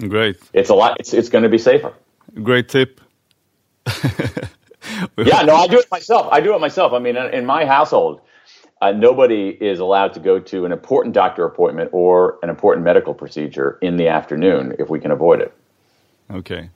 Great. 0.00 0.38
It's 0.52 0.70
a 0.70 0.74
lot. 0.74 0.98
It's 0.98 1.12
it's 1.12 1.28
going 1.28 1.44
to 1.44 1.50
be 1.50 1.58
safer. 1.58 1.92
Great 2.42 2.68
tip. 2.68 3.00
yeah, 5.16 5.42
no, 5.42 5.54
I 5.54 5.66
do 5.66 5.78
it 5.78 5.90
myself. 5.90 6.28
I 6.32 6.40
do 6.40 6.54
it 6.54 6.60
myself. 6.60 6.92
I 6.92 6.98
mean, 6.98 7.16
in 7.16 7.44
my 7.44 7.66
household, 7.66 8.20
uh, 8.80 8.92
nobody 8.92 9.48
is 9.48 9.78
allowed 9.78 10.14
to 10.14 10.20
go 10.20 10.38
to 10.38 10.64
an 10.64 10.72
important 10.72 11.14
doctor 11.14 11.44
appointment 11.44 11.90
or 11.92 12.38
an 12.42 12.48
important 12.48 12.84
medical 12.84 13.12
procedure 13.12 13.78
in 13.82 13.96
the 13.96 14.08
afternoon 14.08 14.74
if 14.78 14.88
we 14.88 15.00
can 15.00 15.10
avoid 15.10 15.40
it. 15.40 15.52
Okay. 16.30 16.70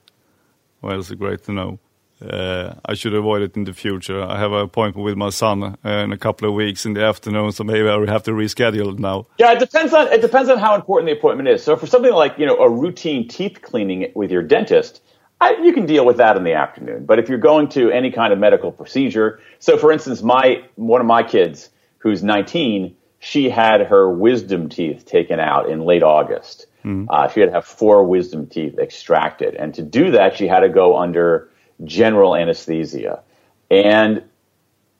Well, 0.81 0.99
it's 0.99 1.11
great 1.11 1.43
to 1.45 1.51
know 1.51 1.79
uh, 2.21 2.75
I 2.85 2.93
should 2.93 3.13
avoid 3.13 3.41
it 3.41 3.57
in 3.57 3.65
the 3.65 3.73
future. 3.73 4.23
I 4.23 4.39
have 4.39 4.53
an 4.53 4.61
appointment 4.61 5.03
with 5.03 5.17
my 5.17 5.29
son 5.29 5.63
uh, 5.63 5.77
in 5.89 6.13
a 6.13 6.17
couple 6.17 6.47
of 6.47 6.53
weeks 6.53 6.85
in 6.85 6.93
the 6.93 7.03
afternoon, 7.03 7.51
so 7.51 7.63
maybe 7.63 7.89
I 7.89 7.97
will 7.97 8.07
have 8.07 8.23
to 8.23 8.31
reschedule 8.31 8.93
it 8.93 8.99
now. 8.99 9.27
Yeah, 9.37 9.51
it 9.51 9.59
depends 9.59 9.93
on 9.93 10.07
it 10.07 10.21
depends 10.21 10.49
on 10.49 10.57
how 10.57 10.75
important 10.75 11.09
the 11.09 11.17
appointment 11.17 11.49
is. 11.49 11.63
So 11.63 11.75
for 11.75 11.87
something 11.87 12.13
like 12.13 12.37
you 12.37 12.45
know 12.45 12.57
a 12.57 12.69
routine 12.69 13.27
teeth 13.27 13.61
cleaning 13.61 14.11
with 14.15 14.31
your 14.31 14.43
dentist, 14.43 15.01
I, 15.41 15.57
you 15.61 15.73
can 15.73 15.85
deal 15.85 16.05
with 16.05 16.17
that 16.17 16.37
in 16.37 16.43
the 16.43 16.53
afternoon. 16.53 17.05
But 17.05 17.19
if 17.19 17.27
you're 17.27 17.37
going 17.37 17.67
to 17.69 17.91
any 17.91 18.11
kind 18.11 18.31
of 18.31 18.39
medical 18.39 18.71
procedure, 18.71 19.41
so 19.59 19.77
for 19.77 19.91
instance, 19.91 20.23
my 20.23 20.63
one 20.75 21.01
of 21.01 21.07
my 21.07 21.21
kids 21.21 21.69
who's 21.97 22.23
19, 22.23 22.95
she 23.19 23.49
had 23.49 23.81
her 23.81 24.09
wisdom 24.09 24.69
teeth 24.69 25.05
taken 25.05 25.39
out 25.39 25.69
in 25.69 25.81
late 25.81 26.03
August. 26.03 26.67
Mm. 26.85 27.07
Uh, 27.09 27.27
she 27.27 27.41
had 27.41 27.47
to 27.47 27.51
have 27.51 27.65
four 27.65 28.05
wisdom 28.05 28.47
teeth 28.47 28.77
extracted, 28.79 29.55
and 29.55 29.73
to 29.73 29.81
do 29.81 30.11
that, 30.11 30.37
she 30.37 30.47
had 30.47 30.61
to 30.61 30.69
go 30.69 30.97
under 30.97 31.49
general 31.83 32.35
anesthesia. 32.35 33.21
And 33.69 34.23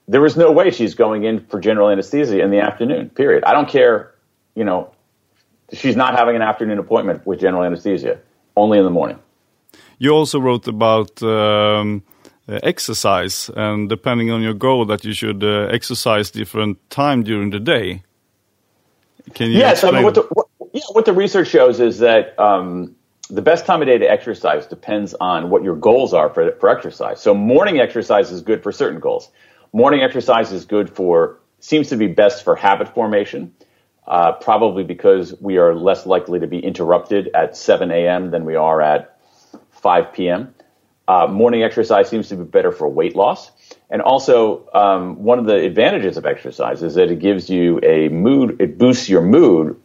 there 0.07 0.21
was 0.21 0.37
no 0.37 0.51
way 0.51 0.71
she's 0.71 0.95
going 0.95 1.23
in 1.23 1.39
for 1.39 1.59
general 1.59 1.89
anesthesia 1.89 2.41
in 2.41 2.51
the 2.51 2.59
afternoon, 2.59 3.09
period. 3.09 3.43
I 3.43 3.53
don't 3.53 3.69
care, 3.69 4.13
you 4.55 4.63
know, 4.63 4.91
she's 5.73 5.95
not 5.95 6.15
having 6.15 6.35
an 6.35 6.41
afternoon 6.41 6.79
appointment 6.79 7.25
with 7.25 7.39
general 7.39 7.63
anesthesia, 7.63 8.19
only 8.55 8.77
in 8.77 8.83
the 8.83 8.91
morning. 8.91 9.19
You 9.97 10.11
also 10.11 10.39
wrote 10.39 10.67
about 10.67 11.23
um, 11.23 12.03
exercise, 12.47 13.49
and 13.55 13.89
depending 13.89 14.29
on 14.31 14.41
your 14.41 14.53
goal, 14.53 14.85
that 14.85 15.05
you 15.05 15.13
should 15.13 15.43
uh, 15.43 15.67
exercise 15.71 16.29
different 16.31 16.77
time 16.89 17.23
during 17.23 17.49
the 17.49 17.59
day. 17.59 18.03
Can 19.33 19.51
you? 19.51 19.57
Yes, 19.57 19.83
I 19.83 19.91
mean, 19.91 20.03
what 20.03 20.15
the, 20.15 20.21
what, 20.21 20.47
yeah, 20.73 20.81
what 20.91 21.05
the 21.05 21.13
research 21.13 21.47
shows 21.47 21.79
is 21.79 21.99
that 21.99 22.37
um, 22.37 22.95
the 23.29 23.41
best 23.41 23.65
time 23.65 23.81
of 23.81 23.87
day 23.87 23.97
to 23.97 24.09
exercise 24.09 24.67
depends 24.67 25.15
on 25.19 25.49
what 25.49 25.63
your 25.63 25.75
goals 25.75 26.13
are 26.13 26.29
for, 26.29 26.51
for 26.59 26.69
exercise. 26.69 27.21
So 27.21 27.33
morning 27.33 27.79
exercise 27.79 28.31
is 28.31 28.41
good 28.41 28.61
for 28.61 28.71
certain 28.71 28.99
goals. 28.99 29.29
Morning 29.73 30.01
exercise 30.01 30.51
is 30.51 30.65
good 30.65 30.89
for 30.89 31.39
seems 31.59 31.89
to 31.89 31.97
be 31.97 32.07
best 32.07 32.43
for 32.43 32.55
habit 32.55 32.93
formation, 32.93 33.53
uh, 34.05 34.33
probably 34.33 34.83
because 34.83 35.33
we 35.41 35.57
are 35.57 35.73
less 35.73 36.05
likely 36.05 36.39
to 36.39 36.47
be 36.47 36.59
interrupted 36.59 37.29
at 37.33 37.57
7 37.57 37.89
a.m. 37.89 38.29
than 38.29 38.45
we 38.45 38.55
are 38.55 38.81
at 38.81 39.19
5 39.71 40.13
p.m. 40.13 40.53
Uh, 41.07 41.27
morning 41.27 41.63
exercise 41.63 42.09
seems 42.09 42.29
to 42.29 42.35
be 42.35 42.43
better 42.43 42.71
for 42.71 42.87
weight 42.87 43.15
loss. 43.15 43.51
And 43.89 44.01
also, 44.01 44.67
um, 44.73 45.23
one 45.23 45.39
of 45.39 45.45
the 45.45 45.55
advantages 45.55 46.17
of 46.17 46.25
exercise 46.25 46.83
is 46.83 46.95
that 46.95 47.11
it 47.11 47.19
gives 47.19 47.49
you 47.49 47.79
a 47.83 48.09
mood, 48.09 48.61
it 48.61 48.77
boosts 48.77 49.09
your 49.09 49.21
mood 49.21 49.79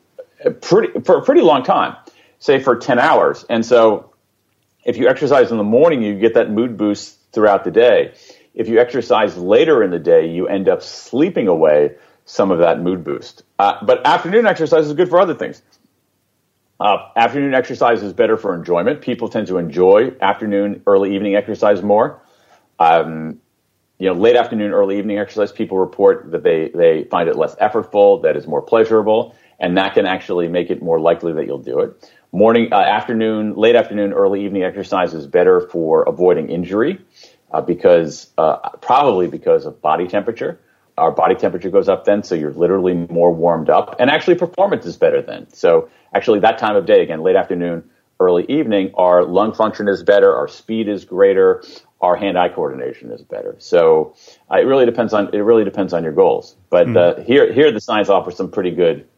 pretty, 0.61 1.01
for 1.01 1.19
a 1.19 1.23
pretty 1.23 1.43
long 1.43 1.63
time, 1.63 1.97
say 2.41 2.59
for 2.59 2.77
10 2.77 2.99
hours. 2.99 3.45
And 3.49 3.65
so, 3.65 4.13
if 4.85 4.97
you 4.97 5.09
exercise 5.09 5.53
in 5.53 5.59
the 5.59 5.65
morning, 5.65 6.03
you 6.03 6.19
get 6.19 6.35
that 6.35 6.51
mood 6.51 6.77
boost 6.77 7.17
throughout 7.33 7.65
the 7.65 7.71
day. 7.71 8.15
If 8.55 8.69
you 8.69 8.81
exercise 8.81 9.37
later 9.37 9.83
in 9.85 9.91
the 9.91 9.99
day, 9.99 10.29
you 10.29 10.49
end 10.49 10.69
up 10.69 10.83
sleeping 10.83 11.47
away 11.47 11.95
some 12.25 12.51
of 12.51 12.59
that 12.59 12.81
mood 12.81 13.05
boost. 13.05 13.43
Uh, 13.59 13.85
but 13.85 14.05
afternoon 14.07 14.47
exercise 14.47 14.87
is 14.87 14.95
good 14.95 15.09
for 15.09 15.21
other 15.21 15.35
things. 15.35 15.63
Uh, 16.81 17.09
afternoon 17.15 17.55
exercise 17.55 18.03
is 18.03 18.15
better 18.15 18.39
for 18.39 18.55
enjoyment. 18.55 19.03
People 19.03 19.29
tend 19.29 19.49
to 19.49 19.59
enjoy 19.59 20.13
afternoon, 20.21 20.83
early 20.87 21.15
evening 21.15 21.37
exercise 21.37 21.83
more. 21.83 22.23
Um, 22.79 23.41
you 23.99 24.07
know, 24.07 24.15
late 24.15 24.35
afternoon, 24.35 24.73
early 24.73 24.99
evening 24.99 25.19
exercise, 25.19 25.53
people 25.53 25.79
report 25.79 26.31
that 26.31 26.43
they, 26.43 26.71
they 26.75 27.05
find 27.05 27.29
it 27.29 27.37
less 27.37 27.55
effortful, 27.57 28.23
that 28.23 28.35
is 28.35 28.47
more 28.47 28.63
pleasurable, 28.63 29.37
and 29.59 29.77
that 29.77 29.93
can 29.93 30.07
actually 30.07 30.49
make 30.49 30.71
it 30.71 30.83
more 30.83 30.99
likely 30.99 31.35
that 31.35 31.45
you'll 31.45 31.59
do 31.59 31.81
it. 31.81 32.11
Morning, 32.33 32.73
uh, 32.73 32.77
afternoon, 32.77 33.57
late 33.57 33.75
afternoon, 33.75 34.13
early 34.13 34.45
evening 34.45 34.63
exercise 34.63 35.15
is 35.15 35.27
better 35.27 35.61
for 35.61 36.05
avoiding 36.05 36.49
injury 36.49 37.01
uh, 37.51 37.61
because 37.61 38.31
uh, 38.39 38.71
probably 38.81 39.27
because 39.27 39.67
of 39.67 39.83
body 39.83 40.07
temperature. 40.07 40.61
Our 40.97 41.11
body 41.11 41.35
temperature 41.35 41.71
goes 41.71 41.89
up 41.89 42.05
then, 42.05 42.23
so 42.23 42.37
you're 42.37 42.53
literally 42.53 42.95
more 42.95 43.33
warmed 43.33 43.69
up, 43.69 43.97
and 43.99 44.11
actually 44.11 44.37
performance 44.37 44.87
is 44.87 44.97
better 44.97 45.21
then. 45.21 45.53
So 45.53 45.89
actually, 46.15 46.39
that 46.41 46.59
time 46.59 46.77
of 46.77 46.87
day, 46.87 47.03
again, 47.03 47.23
late 47.23 47.35
afternoon, 47.35 47.91
early 48.21 48.45
evening, 48.49 48.93
our 48.95 49.25
lung 49.25 49.53
function 49.53 49.89
is 49.89 50.05
better, 50.05 50.33
our 50.33 50.47
speed 50.47 50.89
is 50.89 51.05
greater, 51.05 51.65
our 52.01 52.15
hand-eye 52.15 52.51
coordination 52.51 53.11
is 53.11 53.23
better. 53.23 53.57
So 53.59 54.15
uh, 54.49 54.59
it 54.59 54.67
really 54.67 54.87
depends 54.87 55.13
on 55.13 55.35
it 55.35 55.39
really 55.39 55.65
depends 55.65 55.93
on 55.93 56.05
your 56.05 56.13
goals. 56.13 56.55
But 56.69 56.87
mm. 56.87 56.97
uh, 56.97 57.23
here 57.23 57.53
here 57.53 57.73
the 57.73 57.81
science 57.81 58.09
offers 58.09 58.37
some 58.37 58.53
pretty 58.53 58.71
good 58.71 59.09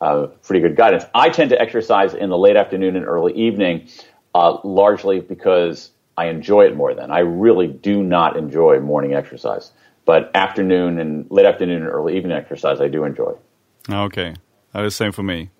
uh, 0.00 0.26
pretty 0.42 0.60
good 0.60 0.76
guidance. 0.76 1.04
I 1.14 1.30
tend 1.30 1.50
to 1.50 1.60
exercise 1.60 2.14
in 2.14 2.30
the 2.30 2.38
late 2.38 2.56
afternoon 2.56 2.96
and 2.96 3.04
early 3.04 3.34
evening, 3.34 3.88
uh, 4.34 4.58
largely 4.64 5.20
because 5.20 5.90
I 6.16 6.26
enjoy 6.26 6.66
it 6.66 6.76
more. 6.76 6.94
Then 6.94 7.10
I 7.10 7.20
really 7.20 7.68
do 7.68 8.02
not 8.02 8.36
enjoy 8.36 8.80
morning 8.80 9.14
exercise, 9.14 9.72
but 10.04 10.30
afternoon 10.34 10.98
and 10.98 11.30
late 11.30 11.46
afternoon 11.46 11.82
and 11.82 11.90
early 11.90 12.16
evening 12.16 12.36
exercise 12.36 12.80
I 12.80 12.88
do 12.88 13.04
enjoy. 13.04 13.34
Okay, 13.90 14.34
uh, 14.74 14.82
the 14.82 14.90
same 14.90 15.12
for 15.12 15.22
me. 15.22 15.50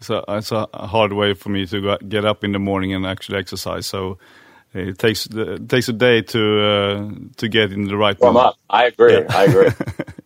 So 0.00 0.24
it's 0.28 0.50
a 0.50 0.66
hard 0.74 1.12
way 1.12 1.34
for 1.34 1.48
me 1.48 1.64
to 1.66 1.96
get 2.08 2.24
up 2.24 2.42
in 2.42 2.52
the 2.52 2.58
morning 2.58 2.92
and 2.92 3.06
actually 3.06 3.38
exercise. 3.38 3.86
So 3.86 4.18
it 4.74 4.98
takes 4.98 5.26
it 5.26 5.68
takes 5.68 5.88
a 5.88 5.92
day 5.92 6.22
to 6.22 6.60
uh, 6.60 7.10
to 7.36 7.48
get 7.48 7.72
in 7.72 7.84
the 7.84 7.96
right. 7.96 8.18
Warm 8.20 8.36
up. 8.36 8.56
I 8.68 8.86
agree. 8.86 9.14
Yeah. 9.14 9.26
I 9.28 9.44
agree. 9.44 9.70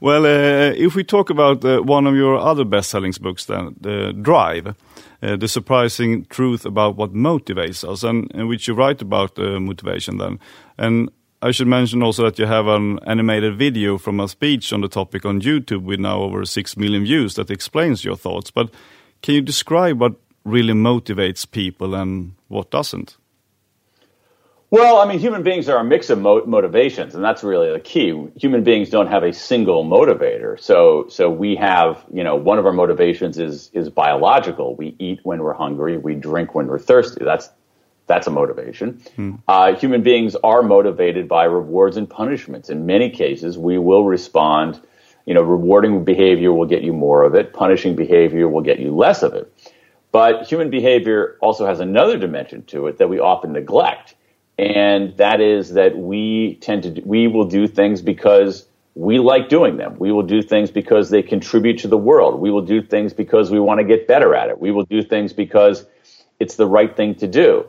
well, 0.00 0.24
uh, 0.24 0.72
if 0.76 0.94
we 0.94 1.04
talk 1.04 1.30
about 1.30 1.64
uh, 1.64 1.80
one 1.80 2.06
of 2.06 2.14
your 2.14 2.36
other 2.36 2.64
best-selling 2.64 3.12
books, 3.20 3.46
then 3.46 3.76
the 3.80 4.12
Drive, 4.12 4.74
uh, 5.22 5.36
the 5.36 5.48
surprising 5.48 6.24
truth 6.26 6.64
about 6.64 6.96
what 6.96 7.12
motivates 7.12 7.88
us, 7.88 8.02
and, 8.02 8.30
and 8.34 8.48
which 8.48 8.68
you 8.68 8.74
write 8.74 9.02
about 9.02 9.38
uh, 9.38 9.60
motivation, 9.60 10.18
then, 10.18 10.38
and 10.78 11.10
I 11.42 11.50
should 11.50 11.68
mention 11.68 12.02
also 12.02 12.24
that 12.24 12.38
you 12.38 12.46
have 12.46 12.66
an 12.66 12.98
animated 13.06 13.58
video 13.58 13.98
from 13.98 14.20
a 14.20 14.28
speech 14.28 14.72
on 14.72 14.80
the 14.80 14.88
topic 14.88 15.26
on 15.26 15.42
YouTube 15.42 15.82
with 15.82 16.00
now 16.00 16.20
over 16.22 16.44
six 16.44 16.76
million 16.76 17.04
views 17.04 17.34
that 17.34 17.50
explains 17.50 18.04
your 18.04 18.16
thoughts. 18.16 18.50
But 18.50 18.70
can 19.22 19.34
you 19.34 19.42
describe 19.42 20.00
what 20.00 20.14
really 20.44 20.72
motivates 20.72 21.48
people 21.48 21.94
and 21.94 22.32
what 22.48 22.70
doesn't? 22.70 23.16
Well, 24.70 24.98
I 24.98 25.06
mean, 25.06 25.20
human 25.20 25.44
beings 25.44 25.68
are 25.68 25.78
a 25.78 25.84
mix 25.84 26.10
of 26.10 26.18
mo- 26.18 26.44
motivations, 26.44 27.14
and 27.14 27.22
that's 27.22 27.44
really 27.44 27.70
the 27.70 27.78
key. 27.78 28.28
Human 28.36 28.64
beings 28.64 28.90
don't 28.90 29.06
have 29.06 29.22
a 29.22 29.32
single 29.32 29.84
motivator. 29.84 30.58
So, 30.60 31.06
so 31.08 31.30
we 31.30 31.54
have, 31.54 32.04
you 32.12 32.24
know, 32.24 32.34
one 32.34 32.58
of 32.58 32.66
our 32.66 32.72
motivations 32.72 33.38
is 33.38 33.70
is 33.72 33.88
biological. 33.90 34.74
We 34.74 34.96
eat 34.98 35.20
when 35.22 35.40
we're 35.40 35.52
hungry. 35.54 35.98
We 35.98 36.16
drink 36.16 36.54
when 36.54 36.66
we're 36.66 36.80
thirsty. 36.80 37.24
That's 37.24 37.48
that's 38.08 38.26
a 38.26 38.30
motivation. 38.30 39.02
Hmm. 39.14 39.34
Uh, 39.46 39.74
human 39.74 40.02
beings 40.02 40.34
are 40.42 40.62
motivated 40.62 41.28
by 41.28 41.44
rewards 41.44 41.96
and 41.96 42.10
punishments. 42.10 42.68
In 42.68 42.86
many 42.86 43.10
cases, 43.10 43.56
we 43.56 43.78
will 43.78 44.04
respond. 44.04 44.80
You 45.26 45.34
know, 45.34 45.42
rewarding 45.42 46.04
behavior 46.04 46.52
will 46.52 46.66
get 46.66 46.82
you 46.82 46.92
more 46.92 47.22
of 47.22 47.34
it. 47.34 47.52
Punishing 47.52 47.94
behavior 47.94 48.48
will 48.48 48.62
get 48.62 48.80
you 48.80 48.94
less 48.94 49.22
of 49.22 49.34
it. 49.34 49.52
But 50.10 50.46
human 50.46 50.70
behavior 50.70 51.36
also 51.40 51.66
has 51.66 51.78
another 51.78 52.16
dimension 52.16 52.64
to 52.66 52.86
it 52.88 52.98
that 52.98 53.08
we 53.08 53.20
often 53.20 53.52
neglect 53.52 54.14
and 54.58 55.16
that 55.16 55.40
is 55.40 55.74
that 55.74 55.96
we 55.96 56.56
tend 56.60 56.82
to 56.84 57.02
we 57.04 57.26
will 57.26 57.46
do 57.46 57.66
things 57.66 58.02
because 58.02 58.66
we 58.94 59.18
like 59.18 59.50
doing 59.50 59.76
them. 59.76 59.98
We 59.98 60.10
will 60.10 60.22
do 60.22 60.40
things 60.40 60.70
because 60.70 61.10
they 61.10 61.22
contribute 61.22 61.78
to 61.80 61.88
the 61.88 61.98
world. 61.98 62.40
We 62.40 62.50
will 62.50 62.62
do 62.62 62.80
things 62.80 63.12
because 63.12 63.50
we 63.50 63.60
want 63.60 63.78
to 63.78 63.84
get 63.84 64.08
better 64.08 64.34
at 64.34 64.48
it. 64.48 64.58
We 64.58 64.70
will 64.70 64.84
do 64.84 65.02
things 65.02 65.34
because 65.34 65.84
it's 66.40 66.56
the 66.56 66.66
right 66.66 66.96
thing 66.96 67.14
to 67.16 67.26
do. 67.26 67.66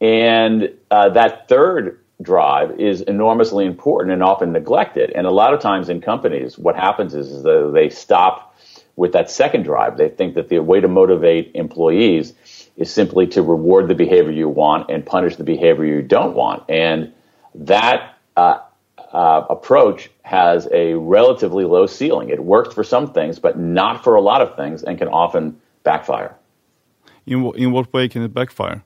And 0.00 0.70
uh, 0.90 1.10
that 1.10 1.48
third 1.48 2.00
drive 2.22 2.80
is 2.80 3.02
enormously 3.02 3.66
important 3.66 4.14
and 4.14 4.22
often 4.22 4.52
neglected. 4.52 5.10
And 5.10 5.26
a 5.26 5.30
lot 5.30 5.52
of 5.52 5.60
times 5.60 5.90
in 5.90 6.00
companies, 6.00 6.56
what 6.56 6.74
happens 6.74 7.14
is, 7.14 7.30
is 7.30 7.42
they 7.72 7.90
stop 7.90 8.56
with 8.96 9.12
that 9.12 9.30
second 9.30 9.64
drive. 9.64 9.98
They 9.98 10.08
think 10.08 10.34
that 10.34 10.48
the 10.48 10.60
way 10.60 10.80
to 10.80 10.88
motivate 10.88 11.50
employees 11.54 12.32
is 12.76 12.92
simply 12.92 13.26
to 13.28 13.42
reward 13.42 13.88
the 13.88 13.94
behavior 13.94 14.32
you 14.32 14.48
want 14.48 14.90
and 14.90 15.04
punish 15.04 15.36
the 15.36 15.44
behavior 15.44 15.84
you 15.84 16.02
don't 16.02 16.34
want. 16.34 16.64
And 16.68 17.12
that 17.54 18.18
uh, 18.36 18.60
uh, 19.12 19.44
approach 19.50 20.10
has 20.22 20.68
a 20.72 20.94
relatively 20.94 21.64
low 21.64 21.86
ceiling. 21.86 22.30
It 22.30 22.42
works 22.42 22.74
for 22.74 22.82
some 22.82 23.12
things, 23.12 23.38
but 23.38 23.58
not 23.58 24.02
for 24.02 24.14
a 24.14 24.20
lot 24.20 24.40
of 24.40 24.56
things, 24.56 24.82
and 24.82 24.96
can 24.98 25.08
often 25.08 25.60
backfire. 25.82 26.34
In, 27.26 27.44
w- 27.44 27.64
in 27.64 27.72
what 27.72 27.92
way 27.92 28.08
can 28.08 28.22
it 28.22 28.32
backfire? 28.32 28.82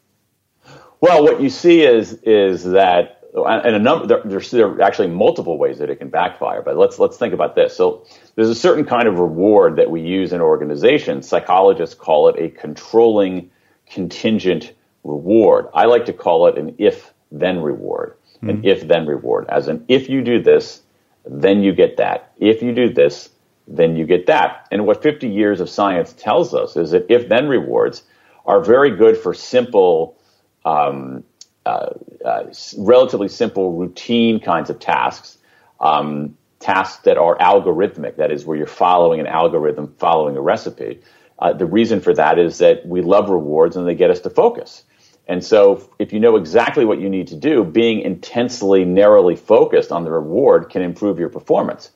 Well, 1.00 1.22
what 1.22 1.40
you 1.40 1.50
see 1.50 1.82
is 1.82 2.14
is 2.22 2.64
that 2.64 3.16
and 3.34 3.76
a 3.76 3.78
number 3.78 4.06
there, 4.06 4.22
there's 4.24 4.50
there 4.50 4.66
are 4.66 4.80
actually 4.80 5.08
multiple 5.08 5.58
ways 5.58 5.78
that 5.78 5.90
it 5.90 5.96
can 5.96 6.08
backfire. 6.08 6.62
But 6.62 6.76
let's 6.76 6.98
let's 6.98 7.18
think 7.18 7.34
about 7.34 7.54
this. 7.54 7.76
So 7.76 8.06
there's 8.34 8.48
a 8.48 8.54
certain 8.54 8.84
kind 8.84 9.06
of 9.06 9.18
reward 9.18 9.76
that 9.76 9.90
we 9.90 10.00
use 10.00 10.32
in 10.32 10.40
organizations. 10.40 11.28
Psychologists 11.28 11.94
call 11.94 12.28
it 12.28 12.36
a 12.38 12.48
controlling 12.48 13.50
contingent 13.90 14.72
reward. 15.04 15.66
I 15.74 15.84
like 15.84 16.06
to 16.06 16.12
call 16.12 16.46
it 16.46 16.58
an 16.58 16.74
if 16.78 17.12
then 17.30 17.60
reward. 17.60 18.16
Mm-hmm. 18.36 18.48
An 18.48 18.56
hmm. 18.58 18.66
if 18.66 18.86
then 18.86 19.06
reward. 19.06 19.46
As 19.48 19.68
in, 19.68 19.84
if 19.88 20.08
you 20.08 20.22
do 20.22 20.42
this, 20.42 20.82
then 21.24 21.62
you 21.62 21.72
get 21.72 21.96
that. 21.96 22.32
If 22.38 22.62
you 22.62 22.72
do 22.72 22.92
this, 22.92 23.30
then 23.66 23.96
you 23.96 24.04
get 24.04 24.26
that. 24.26 24.68
And 24.70 24.86
what 24.86 25.02
50 25.02 25.28
years 25.28 25.60
of 25.60 25.68
science 25.68 26.12
tells 26.12 26.54
us 26.54 26.76
is 26.76 26.90
that 26.92 27.06
if 27.08 27.28
then 27.28 27.48
rewards 27.48 28.02
are 28.44 28.62
very 28.62 28.94
good 28.94 29.16
for 29.16 29.34
simple, 29.34 30.16
um, 30.64 31.24
uh, 31.64 31.90
uh, 32.24 32.44
relatively 32.78 33.28
simple 33.28 33.72
routine 33.72 34.38
kinds 34.38 34.70
of 34.70 34.78
tasks. 34.78 35.38
Um, 35.80 36.36
tasks 36.58 37.02
that 37.02 37.18
are 37.18 37.36
algorithmic, 37.38 38.16
that 38.16 38.30
is, 38.32 38.44
where 38.44 38.56
you're 38.56 38.66
following 38.66 39.20
an 39.20 39.26
algorithm, 39.26 39.94
following 39.98 40.36
a 40.36 40.40
recipe. 40.40 41.00
Uh, 41.38 41.52
the 41.52 41.66
reason 41.66 42.00
for 42.00 42.14
that 42.14 42.38
is 42.38 42.58
that 42.58 42.86
we 42.86 43.02
love 43.02 43.28
rewards 43.28 43.76
and 43.76 43.86
they 43.86 43.94
get 43.94 44.10
us 44.10 44.20
to 44.20 44.30
focus. 44.30 44.84
And 45.28 45.44
so, 45.44 45.90
if 45.98 46.12
you 46.12 46.20
know 46.20 46.36
exactly 46.36 46.84
what 46.84 47.00
you 47.00 47.08
need 47.08 47.28
to 47.28 47.36
do, 47.36 47.64
being 47.64 48.00
intensely, 48.00 48.84
narrowly 48.84 49.34
focused 49.34 49.90
on 49.90 50.04
the 50.04 50.10
reward 50.10 50.70
can 50.70 50.82
improve 50.82 51.18
your 51.18 51.28
performance. 51.28 51.90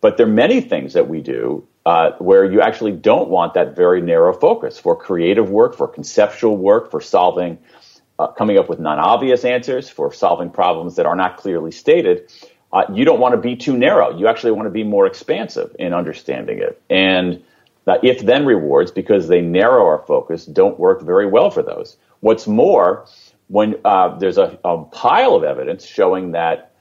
But 0.00 0.18
there 0.18 0.26
are 0.26 0.30
many 0.30 0.60
things 0.60 0.92
that 0.92 1.08
we 1.08 1.22
do 1.22 1.66
uh, 1.86 2.12
where 2.18 2.44
you 2.44 2.60
actually 2.60 2.92
don't 2.92 3.30
want 3.30 3.54
that 3.54 3.74
very 3.74 4.02
narrow 4.02 4.32
focus 4.34 4.78
for 4.78 4.94
creative 4.94 5.48
work, 5.48 5.74
for 5.74 5.88
conceptual 5.88 6.56
work, 6.56 6.90
for 6.90 7.00
solving, 7.00 7.58
uh, 8.18 8.26
coming 8.28 8.58
up 8.58 8.68
with 8.68 8.78
non 8.78 8.98
obvious 8.98 9.44
answers, 9.44 9.88
for 9.88 10.12
solving 10.12 10.50
problems 10.50 10.96
that 10.96 11.06
are 11.06 11.16
not 11.16 11.38
clearly 11.38 11.70
stated. 11.70 12.30
Uh, 12.72 12.84
you 12.92 13.06
don't 13.06 13.20
want 13.20 13.32
to 13.32 13.40
be 13.40 13.56
too 13.56 13.76
narrow. 13.76 14.18
You 14.18 14.26
actually 14.26 14.52
want 14.52 14.66
to 14.66 14.70
be 14.70 14.84
more 14.84 15.06
expansive 15.06 15.74
in 15.78 15.94
understanding 15.94 16.58
it. 16.58 16.82
And 16.90 17.42
now, 17.86 17.98
if 18.02 18.22
then 18.22 18.44
rewards, 18.46 18.90
because 18.90 19.28
they 19.28 19.40
narrow 19.40 19.86
our 19.86 20.04
focus, 20.06 20.44
don't 20.46 20.78
work 20.78 21.02
very 21.02 21.26
well 21.26 21.50
for 21.50 21.62
those. 21.62 21.96
What's 22.20 22.46
more, 22.46 23.06
when 23.48 23.76
uh, 23.84 24.18
there's 24.18 24.38
a, 24.38 24.58
a, 24.64 24.84
pile 24.84 25.34
of 25.34 25.44
evidence 25.44 25.86
showing 25.86 26.32
that 26.32 26.72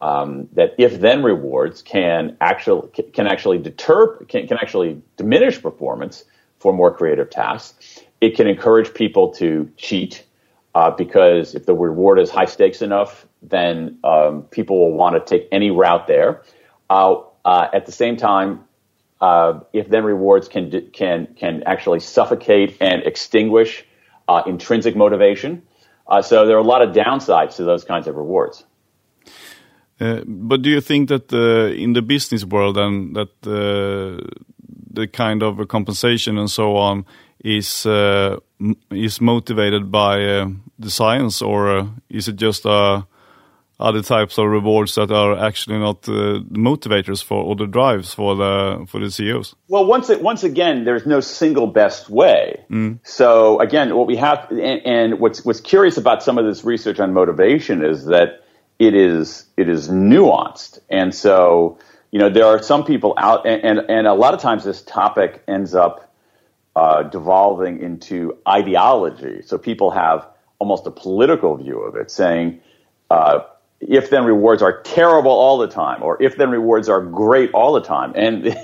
um, 0.00 0.48
that 0.54 0.74
if 0.78 1.00
then 1.00 1.22
rewards 1.22 1.82
can 1.82 2.36
actually 2.40 2.88
can 3.12 3.26
actually 3.26 3.58
deter 3.58 4.16
can, 4.24 4.46
can 4.46 4.58
actually 4.58 5.00
diminish 5.16 5.60
performance 5.60 6.24
for 6.58 6.72
more 6.72 6.92
creative 6.94 7.30
tasks. 7.30 8.00
It 8.20 8.36
can 8.36 8.46
encourage 8.46 8.92
people 8.94 9.32
to 9.34 9.70
cheat 9.76 10.24
uh, 10.74 10.90
because 10.90 11.54
if 11.54 11.66
the 11.66 11.74
reward 11.74 12.18
is 12.18 12.30
high 12.30 12.46
stakes 12.46 12.80
enough, 12.80 13.26
then 13.42 13.98
um, 14.02 14.42
people 14.44 14.78
will 14.78 14.96
want 14.96 15.14
to 15.14 15.20
take 15.20 15.48
any 15.52 15.70
route 15.70 16.06
there. 16.06 16.42
Uh, 16.88 17.16
Uh, 17.44 17.68
at 17.74 17.84
the 17.84 17.92
same 17.92 18.16
time, 18.16 18.64
uh, 19.20 19.60
if 19.72 19.88
then 19.88 20.04
rewards 20.04 20.48
can 20.48 20.90
can 20.92 21.28
can 21.36 21.62
actually 21.64 22.00
suffocate 22.00 22.76
and 22.80 23.02
extinguish 23.02 23.84
uh, 24.28 24.42
intrinsic 24.46 24.96
motivation. 24.96 25.62
Uh, 26.06 26.20
so 26.22 26.46
there 26.46 26.56
are 26.56 26.60
a 26.60 26.66
lot 26.66 26.82
of 26.82 26.94
downsides 26.94 27.56
to 27.56 27.64
those 27.64 27.84
kinds 27.84 28.06
of 28.06 28.16
rewards. 28.16 28.64
Uh, 30.00 30.20
but 30.26 30.60
do 30.60 30.70
you 30.70 30.80
think 30.80 31.08
that 31.08 31.32
in 31.32 31.92
the 31.92 32.02
business 32.02 32.44
world 32.44 32.76
and 32.76 33.16
that 33.16 33.30
the 33.42 35.06
kind 35.08 35.42
of 35.42 35.66
compensation 35.68 36.38
and 36.38 36.50
so 36.50 36.76
on 36.76 37.04
is 37.44 37.84
uh, 37.86 38.38
is 38.90 39.20
motivated 39.20 39.90
by 39.90 40.24
uh, 40.24 40.48
the 40.78 40.90
science, 40.90 41.42
or 41.42 41.78
uh, 41.78 41.86
is 42.08 42.26
it 42.26 42.36
just 42.36 42.64
other 43.84 44.02
types 44.02 44.38
of 44.38 44.46
rewards 44.46 44.94
that 44.94 45.10
are 45.10 45.38
actually 45.38 45.78
not 45.78 46.02
the 46.02 46.44
motivators 46.50 47.22
for 47.22 47.44
or 47.44 47.54
the 47.54 47.66
drives 47.66 48.14
for 48.14 48.34
the 48.34 48.86
for 48.88 48.98
the 48.98 49.10
CEOs? 49.10 49.54
Well, 49.68 49.84
once 49.84 50.08
it, 50.10 50.22
once 50.22 50.42
again, 50.42 50.84
there's 50.84 51.06
no 51.06 51.20
single 51.20 51.66
best 51.66 52.08
way. 52.08 52.64
Mm. 52.70 53.00
So 53.02 53.60
again, 53.60 53.94
what 53.94 54.06
we 54.06 54.16
have 54.16 54.50
and, 54.50 54.86
and, 54.86 55.20
what's 55.20 55.44
what's 55.44 55.60
curious 55.60 55.96
about 55.96 56.22
some 56.22 56.38
of 56.38 56.46
this 56.46 56.64
research 56.64 56.98
on 56.98 57.12
motivation 57.12 57.84
is 57.84 58.06
that 58.06 58.44
it 58.78 58.94
is 58.94 59.44
it 59.56 59.68
is 59.68 59.88
nuanced, 59.88 60.78
and 60.88 61.14
so 61.14 61.78
you 62.10 62.18
know 62.18 62.30
there 62.30 62.46
are 62.46 62.62
some 62.62 62.84
people 62.84 63.14
out, 63.18 63.46
and 63.46 63.62
and, 63.64 63.90
and 63.90 64.06
a 64.06 64.14
lot 64.14 64.34
of 64.34 64.40
times 64.40 64.64
this 64.64 64.82
topic 64.82 65.42
ends 65.46 65.74
up 65.74 66.12
uh, 66.74 67.02
devolving 67.02 67.80
into 67.80 68.36
ideology. 68.48 69.42
So 69.42 69.58
people 69.58 69.90
have 69.90 70.26
almost 70.58 70.86
a 70.86 70.90
political 70.90 71.56
view 71.56 71.80
of 71.80 71.96
it, 71.96 72.10
saying 72.10 72.60
uh, 73.10 73.40
if 73.88 74.10
then 74.10 74.24
rewards 74.24 74.62
are 74.62 74.80
terrible 74.82 75.30
all 75.30 75.58
the 75.58 75.68
time, 75.68 76.02
or 76.02 76.22
if 76.22 76.36
then 76.36 76.50
rewards 76.50 76.88
are 76.88 77.02
great 77.02 77.52
all 77.52 77.72
the 77.72 77.82
time. 77.82 78.12
And 78.14 78.44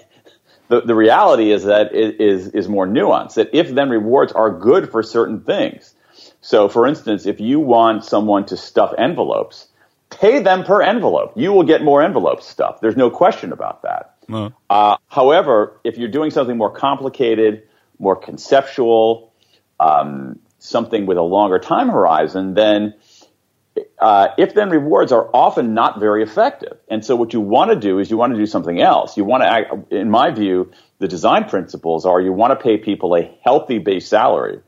the, 0.69 0.81
the 0.83 0.95
reality 0.95 1.53
is 1.53 1.65
that 1.65 1.95
it 1.95 2.21
is, 2.21 2.49
is 2.49 2.69
more 2.69 2.87
nuanced, 2.87 3.35
that 3.35 3.50
if 3.53 3.71
then 3.71 3.91
rewards 3.91 4.33
are 4.33 4.50
good 4.50 4.91
for 4.91 5.03
certain 5.03 5.41
things. 5.41 5.95
So, 6.41 6.69
for 6.69 6.87
instance, 6.87 7.27
if 7.27 7.41
you 7.41 7.61
want 7.61 8.05
someone 8.05 8.47
to 8.47 8.57
stuff 8.57 8.95
envelopes, 8.97 9.69
pay 10.09 10.43
them 10.43 10.65
per 10.65 10.81
envelope. 10.81 11.33
You 11.37 11.53
will 11.53 11.65
get 11.65 11.83
more 11.83 12.03
envelopes 12.03 12.47
stuffed. 12.47 12.81
There's 12.81 12.97
no 12.97 13.11
question 13.11 13.53
about 13.53 13.83
that. 13.83 14.17
No. 14.29 14.53
Uh, 14.69 14.97
however, 15.09 15.79
if 15.85 15.99
you're 15.99 16.09
doing 16.09 16.31
something 16.31 16.57
more 16.57 16.71
complicated, 16.71 17.65
more 17.99 18.17
conceptual, 18.17 19.33
um, 19.79 20.39
something 20.59 21.07
with 21.07 21.19
a 21.19 21.23
longer 21.23 21.59
time 21.59 21.89
horizon, 21.89 22.55
then 22.55 22.95
uh, 24.00 24.28
if 24.38 24.54
then 24.54 24.71
rewards 24.71 25.12
are 25.12 25.28
often 25.35 25.75
not 25.75 26.00
very 26.00 26.23
effective. 26.23 26.78
And 26.88 27.04
so 27.04 27.14
what 27.16 27.33
you 27.33 27.40
want 27.40 27.71
to 27.71 27.76
do 27.76 27.99
is 27.99 28.11
you 28.11 28.16
want 28.16 28.33
to 28.33 28.38
do 28.38 28.47
something 28.47 28.80
else. 28.80 29.16
You 29.16 29.25
want 29.25 29.42
to, 29.42 29.97
in 29.97 30.11
my 30.11 30.30
view, 30.30 30.73
the 30.99 31.09
design 31.09 31.45
principles 31.45 32.07
are 32.07 32.21
you 32.21 32.33
want 32.33 32.59
to 32.59 32.62
pay 32.62 32.78
people 32.78 33.14
a 33.14 33.30
healthy 33.45 33.78
base 33.78 34.09
salary. 34.09 34.61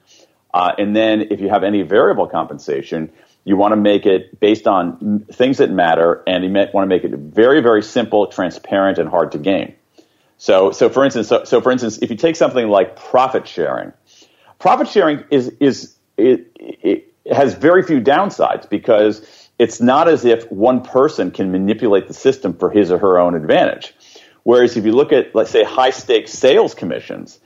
Uh, 0.52 0.72
and 0.76 0.94
then 0.94 1.22
if 1.30 1.40
you 1.40 1.48
have 1.48 1.64
any 1.64 1.80
variable 1.82 2.26
compensation, 2.26 3.10
you 3.44 3.56
want 3.56 3.72
to 3.72 3.76
make 3.76 4.04
it 4.06 4.38
based 4.38 4.66
on 4.66 5.24
things 5.32 5.58
that 5.58 5.70
matter, 5.70 6.22
and 6.26 6.44
you 6.44 6.50
want 6.50 6.84
to 6.84 6.86
make 6.86 7.04
it 7.04 7.12
very, 7.12 7.60
very 7.60 7.82
simple, 7.82 8.26
transparent, 8.26 8.98
and 8.98 9.08
hard 9.08 9.32
to 9.32 9.38
gain. 9.38 9.74
So, 10.36 10.72
so 10.72 10.90
for 10.90 11.04
instance, 11.04 11.28
so, 11.28 11.44
so 11.44 11.60
for 11.60 11.72
instance, 11.72 11.98
if 12.02 12.10
you 12.10 12.16
take 12.16 12.36
something 12.36 12.68
like 12.68 12.96
profit 12.96 13.48
sharing, 13.48 13.92
profit 14.58 14.88
sharing 14.88 15.24
is 15.30 15.48
is 15.58 15.96
it 16.16 17.11
has 17.30 17.54
very 17.54 17.82
few 17.82 18.00
downsides 18.00 18.68
because 18.68 19.26
it's 19.58 19.80
not 19.80 20.08
as 20.08 20.24
if 20.24 20.50
one 20.50 20.82
person 20.82 21.30
can 21.30 21.52
manipulate 21.52 22.08
the 22.08 22.14
system 22.14 22.54
for 22.54 22.70
his 22.70 22.90
or 22.90 22.98
her 22.98 23.18
own 23.18 23.34
advantage. 23.34 23.94
Whereas 24.42 24.76
if 24.76 24.84
you 24.84 24.92
look 24.92 25.12
at, 25.12 25.34
let's 25.34 25.50
say, 25.50 25.62
high 25.62 25.90
stakes 25.90 26.32
sales 26.32 26.74
commissions, 26.74 27.38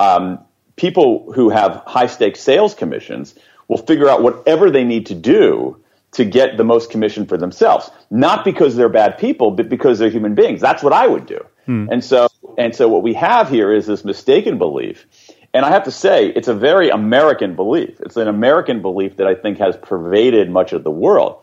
um, 0.00 0.38
people 0.76 1.30
who 1.32 1.50
have 1.50 1.82
high 1.86 2.06
stakes 2.06 2.40
sales 2.40 2.74
commissions 2.74 3.34
will 3.66 3.78
figure 3.78 4.08
out 4.08 4.22
whatever 4.22 4.70
they 4.70 4.84
need 4.84 5.06
to 5.06 5.14
do 5.14 5.76
to 6.12 6.24
get 6.24 6.56
the 6.56 6.64
most 6.64 6.90
commission 6.90 7.26
for 7.26 7.36
themselves. 7.36 7.90
Not 8.10 8.44
because 8.44 8.76
they're 8.76 8.88
bad 8.88 9.18
people, 9.18 9.50
but 9.50 9.68
because 9.68 9.98
they're 9.98 10.08
human 10.08 10.34
beings. 10.34 10.60
That's 10.60 10.82
what 10.82 10.94
I 10.94 11.06
would 11.06 11.26
do. 11.26 11.44
Hmm. 11.66 11.86
And 11.90 12.02
so, 12.02 12.28
and 12.56 12.74
so 12.74 12.88
what 12.88 13.02
we 13.02 13.12
have 13.14 13.50
here 13.50 13.70
is 13.72 13.86
this 13.86 14.04
mistaken 14.04 14.56
belief. 14.56 15.06
And 15.54 15.64
I 15.64 15.70
have 15.70 15.84
to 15.84 15.90
say, 15.90 16.26
it's 16.26 16.48
a 16.48 16.54
very 16.54 16.90
American 16.90 17.56
belief. 17.56 18.00
It's 18.00 18.16
an 18.16 18.28
American 18.28 18.82
belief 18.82 19.16
that 19.16 19.26
I 19.26 19.34
think 19.34 19.58
has 19.58 19.76
pervaded 19.76 20.50
much 20.50 20.72
of 20.72 20.84
the 20.84 20.90
world. 20.90 21.42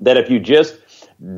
That 0.00 0.16
if 0.16 0.30
you 0.30 0.38
just 0.38 0.78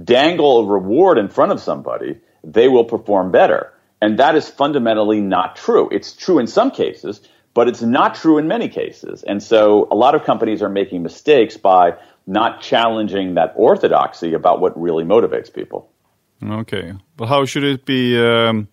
dangle 0.04 0.60
a 0.60 0.66
reward 0.66 1.18
in 1.18 1.28
front 1.28 1.52
of 1.52 1.60
somebody, 1.60 2.20
they 2.44 2.68
will 2.68 2.84
perform 2.84 3.30
better. 3.30 3.72
And 4.00 4.18
that 4.18 4.34
is 4.34 4.48
fundamentally 4.48 5.20
not 5.20 5.56
true. 5.56 5.88
It's 5.90 6.12
true 6.12 6.40
in 6.40 6.48
some 6.48 6.72
cases, 6.72 7.20
but 7.54 7.68
it's 7.68 7.82
not 7.82 8.16
true 8.16 8.38
in 8.38 8.48
many 8.48 8.68
cases. 8.68 9.22
And 9.22 9.42
so 9.42 9.86
a 9.90 9.94
lot 9.94 10.14
of 10.14 10.24
companies 10.24 10.62
are 10.62 10.68
making 10.68 11.02
mistakes 11.02 11.56
by 11.56 11.96
not 12.26 12.60
challenging 12.60 13.34
that 13.34 13.52
orthodoxy 13.56 14.34
about 14.34 14.60
what 14.60 14.80
really 14.80 15.04
motivates 15.04 15.52
people. 15.52 15.90
Okay, 16.42 16.92
but 17.16 17.26
how 17.26 17.44
should 17.44 17.62
it 17.62 17.84
be 17.84 18.18
um, 18.18 18.66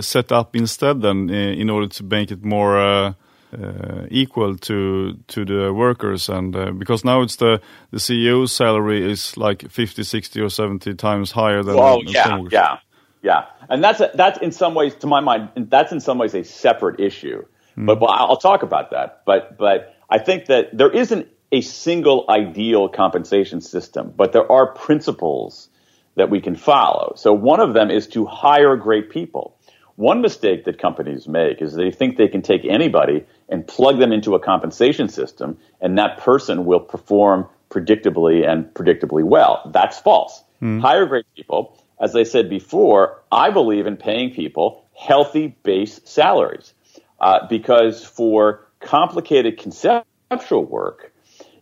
set 0.00 0.32
up 0.32 0.56
instead 0.56 1.02
then, 1.02 1.30
in 1.30 1.70
order 1.70 1.88
to 1.88 2.04
make 2.04 2.30
it 2.30 2.44
more 2.44 2.78
uh, 2.78 3.12
uh, 3.52 4.06
equal 4.10 4.56
to 4.56 5.14
to 5.28 5.44
the 5.44 5.72
workers? 5.72 6.28
And 6.28 6.54
uh, 6.54 6.70
because 6.72 7.04
now 7.04 7.22
it's 7.22 7.36
the 7.36 7.60
the 7.90 7.98
CEO's 7.98 8.52
salary 8.52 9.10
is 9.10 9.36
like 9.36 9.70
50, 9.70 10.02
60, 10.02 10.40
or 10.40 10.48
seventy 10.48 10.94
times 10.94 11.32
higher 11.32 11.62
than. 11.62 11.76
Oh 11.76 12.02
yeah, 12.06 12.38
yeah, 12.50 12.78
yeah, 13.22 13.46
and 13.68 13.82
that's 13.82 14.00
a, 14.00 14.10
that's 14.14 14.38
in 14.40 14.52
some 14.52 14.74
ways, 14.74 14.94
to 14.96 15.06
my 15.06 15.20
mind, 15.20 15.48
that's 15.56 15.92
in 15.92 16.00
some 16.00 16.18
ways 16.18 16.34
a 16.34 16.44
separate 16.44 17.00
issue. 17.00 17.44
Mm. 17.76 17.86
But, 17.86 18.00
but 18.00 18.06
I'll 18.06 18.36
talk 18.36 18.62
about 18.62 18.90
that. 18.90 19.22
But 19.24 19.56
but 19.58 19.96
I 20.10 20.18
think 20.18 20.46
that 20.46 20.76
there 20.76 20.90
isn't 20.90 21.28
a 21.50 21.60
single 21.60 22.24
ideal 22.28 22.88
compensation 22.88 23.60
system, 23.60 24.12
but 24.16 24.32
there 24.32 24.50
are 24.50 24.74
principles 24.74 25.68
that 26.16 26.30
we 26.30 26.40
can 26.40 26.56
follow. 26.56 27.14
So 27.16 27.32
one 27.32 27.60
of 27.60 27.74
them 27.74 27.90
is 27.90 28.06
to 28.08 28.26
hire 28.26 28.76
great 28.76 29.10
people. 29.10 29.53
One 29.96 30.20
mistake 30.20 30.64
that 30.64 30.78
companies 30.78 31.28
make 31.28 31.62
is 31.62 31.74
they 31.74 31.92
think 31.92 32.16
they 32.16 32.28
can 32.28 32.42
take 32.42 32.64
anybody 32.64 33.24
and 33.48 33.66
plug 33.66 33.98
them 33.98 34.12
into 34.12 34.34
a 34.34 34.40
compensation 34.40 35.08
system 35.08 35.58
and 35.80 35.98
that 35.98 36.18
person 36.18 36.64
will 36.64 36.80
perform 36.80 37.48
predictably 37.70 38.48
and 38.48 38.66
predictably 38.74 39.22
well. 39.22 39.70
That's 39.72 39.98
false. 39.98 40.42
Mm. 40.60 40.80
Hire 40.80 41.06
great 41.06 41.26
people. 41.36 41.78
As 42.00 42.16
I 42.16 42.24
said 42.24 42.50
before, 42.50 43.22
I 43.30 43.50
believe 43.50 43.86
in 43.86 43.96
paying 43.96 44.34
people 44.34 44.84
healthy 44.96 45.56
base 45.62 46.00
salaries 46.04 46.74
uh, 47.20 47.46
because 47.48 48.04
for 48.04 48.66
complicated 48.80 49.58
conceptual 49.58 50.64
work, 50.64 51.12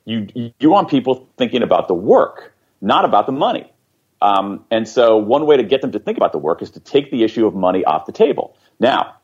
you, 0.05 0.53
you 0.59 0.71
want 0.71 0.88
people 0.88 1.29
thinking 1.37 1.62
about 1.62 1.87
the 1.87 1.95
work, 1.95 2.55
not 2.81 3.05
about 3.05 3.27
the 3.27 3.33
money. 3.33 3.72
Um, 4.23 4.67
and 4.71 4.87
so 4.87 5.17
one 5.17 5.47
way 5.47 5.57
to 5.57 5.65
get 5.65 5.81
them 5.81 5.91
to 5.93 5.99
think 5.99 6.17
about 6.17 6.31
the 6.31 6.39
work 6.39 6.63
is 6.63 6.71
to 6.71 6.81
take 6.81 7.11
the 7.11 7.25
issue 7.25 7.45
of 7.45 7.55
money 7.55 7.85
off 7.85 8.07
the 8.07 8.13
table. 8.13 8.57
Now, 8.79 9.17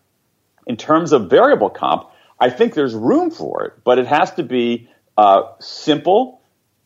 in 0.66 0.76
terms 0.76 1.12
of 1.12 1.30
variable 1.30 1.70
comp, 1.70 2.10
I 2.40 2.50
think 2.50 2.74
there's 2.74 2.94
room 2.94 3.30
for 3.30 3.64
it, 3.64 3.74
but 3.84 4.00
it 4.00 4.08
has 4.08 4.32
to 4.34 4.42
be 4.42 4.88
uh, 5.16 5.42
simple, 5.60 6.42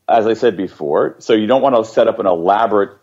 as 0.06 0.26
I 0.26 0.34
said 0.34 0.58
before. 0.58 1.16
So 1.20 1.32
you 1.32 1.46
don't 1.46 1.62
want 1.62 1.74
to 1.74 1.90
set 1.90 2.06
up 2.06 2.18
an 2.18 2.26
elaborate 2.26 2.98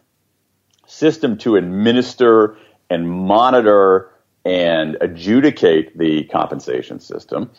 system 0.86 1.40
to 1.40 1.56
administer 1.56 2.58
and 2.88 3.10
monitor 3.10 4.12
and 4.46 4.96
adjudicate 5.02 5.98
the 5.98 6.26
compensation 6.26 7.00
system. 7.00 7.50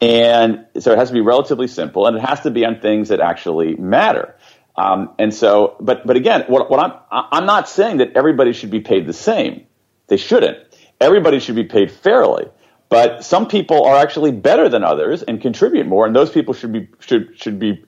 And 0.00 0.66
so 0.78 0.92
it 0.92 0.98
has 0.98 1.08
to 1.08 1.14
be 1.14 1.20
relatively 1.20 1.66
simple 1.66 2.06
and 2.06 2.16
it 2.16 2.20
has 2.20 2.42
to 2.42 2.52
be 2.52 2.64
on 2.64 2.80
things 2.80 3.08
that 3.08 3.18
actually 3.18 3.74
matter. 3.74 4.35
Um, 4.76 5.10
and 5.18 5.32
so, 5.32 5.76
but 5.80 6.06
but 6.06 6.16
again, 6.16 6.44
what, 6.48 6.70
what 6.70 6.80
I'm 6.80 6.92
I'm 7.10 7.46
not 7.46 7.68
saying 7.68 7.98
that 7.98 8.12
everybody 8.14 8.52
should 8.52 8.70
be 8.70 8.80
paid 8.80 9.06
the 9.06 9.12
same. 9.12 9.66
They 10.08 10.16
shouldn't. 10.16 10.58
Everybody 11.00 11.40
should 11.40 11.56
be 11.56 11.64
paid 11.64 11.90
fairly. 11.90 12.46
But 12.88 13.24
some 13.24 13.48
people 13.48 13.84
are 13.84 13.96
actually 13.96 14.30
better 14.30 14.68
than 14.68 14.84
others 14.84 15.22
and 15.22 15.40
contribute 15.40 15.86
more, 15.86 16.06
and 16.06 16.14
those 16.14 16.30
people 16.30 16.54
should 16.54 16.72
be 16.72 16.88
should 17.00 17.38
should 17.40 17.58
be 17.58 17.84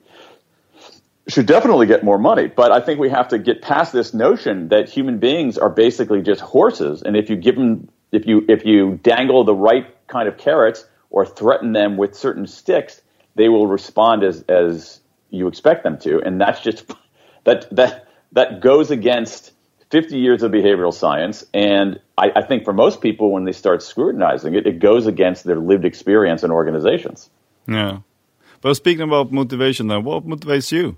should 1.27 1.45
definitely 1.45 1.85
get 1.85 2.03
more 2.03 2.17
money. 2.17 2.47
But 2.47 2.71
I 2.71 2.81
think 2.81 2.99
we 2.99 3.09
have 3.09 3.29
to 3.29 3.37
get 3.37 3.61
past 3.61 3.93
this 3.93 4.13
notion 4.13 4.69
that 4.69 4.89
human 4.89 5.19
beings 5.19 5.57
are 5.57 5.69
basically 5.69 6.21
just 6.21 6.41
horses, 6.41 7.01
and 7.03 7.15
if 7.15 7.29
you 7.29 7.35
give 7.35 7.55
them 7.55 7.89
if 8.11 8.25
you 8.25 8.45
if 8.49 8.65
you 8.65 8.99
dangle 9.03 9.43
the 9.43 9.55
right 9.55 9.85
kind 10.07 10.27
of 10.27 10.37
carrots 10.37 10.85
or 11.11 11.25
threaten 11.25 11.71
them 11.71 11.97
with 11.97 12.15
certain 12.15 12.47
sticks, 12.47 13.01
they 13.35 13.47
will 13.47 13.67
respond 13.67 14.23
as 14.23 14.43
as 14.49 14.99
you 15.29 15.47
expect 15.47 15.83
them 15.83 15.97
to, 15.99 16.21
and 16.21 16.39
that's 16.39 16.61
just 16.61 16.91
that 17.43 17.69
that 17.75 18.07
that 18.31 18.61
goes 18.61 18.91
against 18.91 19.51
50 19.91 20.17
years 20.17 20.43
of 20.43 20.51
behavioral 20.51 20.93
science, 20.93 21.43
and 21.53 21.99
I, 22.17 22.31
I 22.35 22.41
think 22.43 22.63
for 22.63 22.73
most 22.73 23.01
people, 23.01 23.31
when 23.31 23.45
they 23.45 23.51
start 23.51 23.81
scrutinizing 23.81 24.53
it, 24.55 24.67
it 24.67 24.79
goes 24.79 25.07
against 25.07 25.45
their 25.45 25.57
lived 25.57 25.85
experience 25.85 26.43
in 26.43 26.51
organizations. 26.51 27.29
Yeah, 27.67 27.99
but 28.61 28.73
speaking 28.75 29.01
about 29.01 29.31
motivation, 29.31 29.87
then 29.87 30.03
what 30.03 30.25
motivates 30.25 30.71
you? 30.71 30.97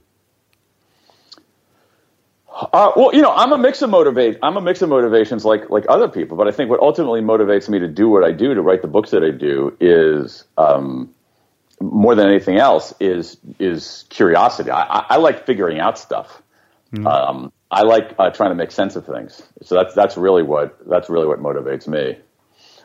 Uh, 2.74 2.91
well, 2.96 3.13
you 3.13 3.22
know, 3.22 3.32
I'm 3.32 3.52
a 3.54 3.58
mix 3.58 3.82
of 3.82 3.89
motivate. 3.89 4.38
I'm 4.44 4.58
a 4.58 4.62
mix 4.62 4.82
of 4.82 4.89
motivations, 4.89 5.46
like 5.46 5.70
like 5.70 5.86
other 5.89 6.08
people. 6.08 6.38
But 6.38 6.48
I 6.48 6.52
think 6.52 6.70
what 6.70 6.80
ultimately 6.80 7.22
motivates 7.22 7.70
me 7.70 7.80
to 7.80 7.88
do 7.88 8.10
what 8.10 8.24
I 8.24 8.32
do, 8.32 8.54
to 8.54 8.62
write 8.62 8.82
the 8.82 8.88
books 8.88 9.12
that 9.12 9.24
I 9.24 9.32
do, 9.32 9.76
is 9.80 10.44
um, 10.58 11.13
more 11.82 12.15
than 12.15 12.28
anything 12.28 12.58
else 12.58 12.94
is 13.00 13.38
is 13.60 14.06
curiosity. 14.10 14.70
I, 14.70 14.82
I, 14.84 15.06
I 15.10 15.17
like 15.17 15.46
figuring 15.46 15.80
out 15.80 15.98
stuff. 15.98 16.41
Mm-hmm. 16.94 17.08
Um, 17.08 17.54
I 17.70 17.84
like 17.84 18.15
uh, 18.20 18.30
trying 18.32 18.52
to 18.52 18.56
make 18.56 18.72
sense 18.72 18.96
of 18.96 19.06
things. 19.06 19.41
So 19.63 19.76
that's 19.76 19.96
that's 19.96 20.17
really 20.17 20.44
what 20.44 20.78
that's 20.88 21.10
really 21.10 21.28
what 21.28 21.39
motivates 21.39 21.88
me. 21.88 22.17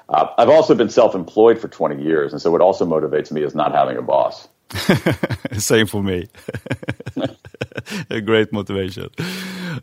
Uh, 0.09 0.29
I've 0.39 0.49
also 0.49 0.75
been 0.77 0.89
self-employed 0.89 1.61
for 1.61 1.67
20 1.67 2.01
years, 2.03 2.33
and 2.33 2.41
so 2.41 2.53
what 2.53 2.61
also 2.61 2.87
motivates 2.87 3.33
me 3.33 3.43
is 3.43 3.57
not 3.57 3.73
having 3.73 3.97
a 3.97 4.03
boss. 4.03 4.47
Same 5.59 5.87
for 5.87 6.03
me. 6.03 6.29
a 8.11 8.21
great 8.21 8.53
motivation. 8.53 9.09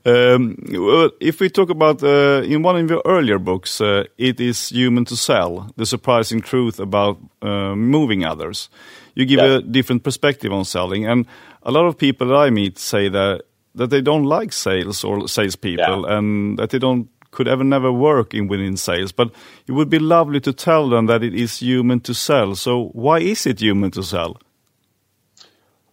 Um, 0.06 0.58
well, 0.72 1.12
if 1.20 1.40
we 1.40 1.50
talk 1.50 1.70
about 1.70 2.04
uh, 2.04 2.42
in 2.44 2.64
one 2.64 2.76
of 2.78 2.90
your 2.90 3.02
earlier 3.06 3.40
books, 3.40 3.80
uh, 3.80 4.04
it 4.18 4.40
is 4.40 4.70
human 4.70 5.06
to 5.06 5.16
sell: 5.16 5.72
the 5.78 5.86
surprising 5.86 6.42
truth 6.42 6.80
about 6.80 7.18
uh, 7.42 7.76
moving 7.76 8.26
others. 8.26 8.70
You 9.16 9.26
give 9.26 9.40
yeah. 9.40 9.58
a 9.58 9.62
different 9.62 10.04
perspective 10.04 10.52
on 10.52 10.66
selling, 10.66 11.06
and 11.06 11.26
a 11.64 11.72
lot 11.72 11.86
of 11.86 11.98
people 11.98 12.28
that 12.28 12.36
I 12.36 12.50
meet 12.50 12.78
say 12.78 13.10
that 13.10 13.44
that 13.76 13.90
they 13.90 14.02
don't 14.02 14.26
like 14.26 14.54
sales 14.54 15.04
or 15.04 15.28
salespeople, 15.28 16.06
yeah. 16.06 16.18
and 16.18 16.58
that 16.60 16.72
they 16.72 16.80
don't 16.80 17.08
could 17.32 17.48
ever 17.48 17.64
never 17.64 17.92
work 17.92 18.34
in 18.34 18.48
within 18.48 18.78
sales. 18.78 19.12
But 19.12 19.32
it 19.68 19.72
would 19.72 19.90
be 19.90 20.00
lovely 20.00 20.40
to 20.42 20.54
tell 20.54 20.90
them 20.90 21.08
that 21.08 21.24
it 21.24 21.34
is 21.34 21.60
human 21.60 22.00
to 22.02 22.14
sell. 22.14 22.56
So 22.56 22.90
why 22.94 23.20
is 23.20 23.46
it 23.46 23.60
human 23.60 23.92
to 23.92 24.04
sell? 24.04 24.38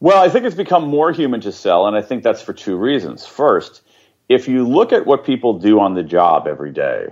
Well, 0.03 0.23
I 0.23 0.31
think 0.31 0.47
it's 0.47 0.57
become 0.57 0.89
more 0.89 1.13
human 1.13 1.43
to 1.43 1.53
sell, 1.53 1.87
and 1.87 1.95
I 1.95 2.01
think 2.01 2.23
that's 2.23 2.41
for 2.41 2.55
two 2.55 2.77
reasons. 2.77 3.27
First, 3.27 3.83
if 4.31 4.49
you 4.49 4.67
look 4.67 4.95
at 4.95 5.05
what 5.05 5.27
people 5.27 5.59
do 5.59 5.79
on 5.79 5.93
the 5.93 6.03
job 6.03 6.47
every 6.47 6.73
day, 6.73 7.09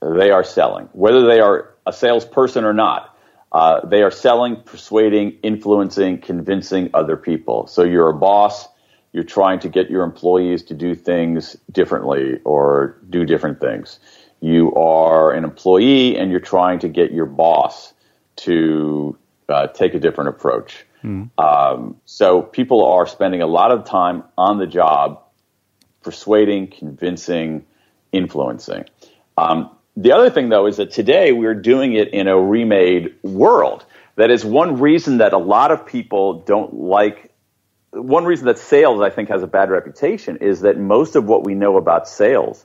they 0.00 0.30
are 0.30 0.42
selling, 0.42 0.88
whether 0.92 1.26
they 1.26 1.40
are 1.40 1.74
a 1.86 1.92
salesperson 1.92 2.64
or 2.64 2.72
not. 2.72 3.14
Uh, 3.52 3.86
they 3.86 4.02
are 4.02 4.10
selling, 4.10 4.62
persuading, 4.62 5.32
influencing, 5.42 6.18
convincing 6.18 6.88
other 6.94 7.18
people. 7.18 7.66
So 7.66 7.82
you're 7.82 8.08
a 8.08 8.14
boss, 8.14 8.66
you're 9.12 9.24
trying 9.24 9.60
to 9.60 9.68
get 9.68 9.90
your 9.90 10.04
employees 10.04 10.62
to 10.64 10.74
do 10.74 10.94
things 10.94 11.58
differently 11.70 12.40
or 12.44 12.96
do 13.10 13.26
different 13.26 13.60
things. 13.60 14.00
You 14.40 14.74
are 14.74 15.32
an 15.32 15.44
employee 15.44 16.16
and 16.16 16.30
you're 16.30 16.40
trying 16.40 16.78
to 16.78 16.88
get 16.88 17.12
your 17.12 17.26
boss 17.26 17.92
to 18.36 19.18
uh, 19.50 19.66
take 19.66 19.92
a 19.92 19.98
different 19.98 20.30
approach. 20.30 20.86
Mm. 21.02 21.30
Um, 21.38 21.96
so 22.04 22.42
people 22.42 22.84
are 22.84 23.06
spending 23.06 23.42
a 23.42 23.46
lot 23.46 23.72
of 23.72 23.84
time 23.84 24.24
on 24.36 24.58
the 24.58 24.66
job, 24.66 25.22
persuading, 26.02 26.68
convincing, 26.68 27.66
influencing. 28.12 28.84
Um, 29.36 29.70
the 29.96 30.12
other 30.12 30.30
thing, 30.30 30.48
though, 30.48 30.66
is 30.66 30.78
that 30.78 30.90
today 30.90 31.32
we're 31.32 31.54
doing 31.54 31.94
it 31.94 32.08
in 32.08 32.28
a 32.28 32.38
remade 32.38 33.14
world. 33.22 33.84
That 34.16 34.30
is 34.30 34.44
one 34.44 34.80
reason 34.80 35.18
that 35.18 35.32
a 35.32 35.38
lot 35.38 35.70
of 35.70 35.86
people 35.86 36.40
don't 36.40 36.74
like. 36.74 37.30
One 37.90 38.24
reason 38.24 38.46
that 38.46 38.58
sales, 38.58 39.02
I 39.02 39.10
think, 39.10 39.28
has 39.28 39.42
a 39.42 39.46
bad 39.46 39.70
reputation 39.70 40.38
is 40.38 40.62
that 40.62 40.78
most 40.78 41.14
of 41.16 41.24
what 41.24 41.44
we 41.44 41.54
know 41.54 41.76
about 41.76 42.08
sales 42.08 42.64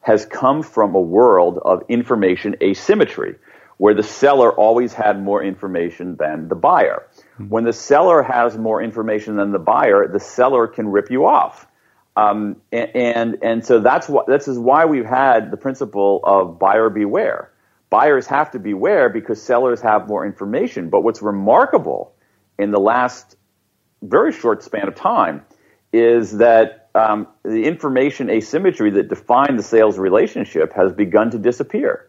has 0.00 0.24
come 0.26 0.62
from 0.62 0.94
a 0.94 1.00
world 1.00 1.58
of 1.62 1.84
information 1.88 2.56
asymmetry, 2.62 3.36
where 3.76 3.94
the 3.94 4.02
seller 4.02 4.50
always 4.50 4.92
had 4.92 5.22
more 5.22 5.42
information 5.42 6.16
than 6.16 6.48
the 6.48 6.54
buyer. 6.54 7.06
When 7.38 7.64
the 7.64 7.72
seller 7.72 8.22
has 8.22 8.58
more 8.58 8.82
information 8.82 9.36
than 9.36 9.52
the 9.52 9.58
buyer, 9.58 10.06
the 10.06 10.20
seller 10.20 10.66
can 10.66 10.88
rip 10.88 11.10
you 11.10 11.26
off. 11.26 11.66
Um, 12.14 12.60
and, 12.70 12.90
and, 12.94 13.38
and 13.42 13.64
so 13.64 13.80
that's 13.80 14.08
what 14.08 14.26
this 14.26 14.48
is 14.48 14.58
why 14.58 14.84
we've 14.84 15.06
had 15.06 15.50
the 15.50 15.56
principle 15.56 16.20
of 16.24 16.58
buyer 16.58 16.90
beware. 16.90 17.50
Buyers 17.88 18.26
have 18.26 18.50
to 18.52 18.58
beware 18.58 19.08
because 19.08 19.42
sellers 19.42 19.80
have 19.80 20.08
more 20.08 20.26
information. 20.26 20.90
But 20.90 21.02
what's 21.02 21.22
remarkable 21.22 22.14
in 22.58 22.70
the 22.70 22.80
last 22.80 23.36
very 24.02 24.32
short 24.32 24.62
span 24.62 24.88
of 24.88 24.94
time 24.94 25.44
is 25.92 26.38
that 26.38 26.90
um, 26.94 27.26
the 27.42 27.64
information 27.64 28.28
asymmetry 28.28 28.90
that 28.90 29.08
defined 29.08 29.58
the 29.58 29.62
sales 29.62 29.98
relationship 29.98 30.72
has 30.74 30.92
begun 30.92 31.30
to 31.30 31.38
disappear. 31.38 32.08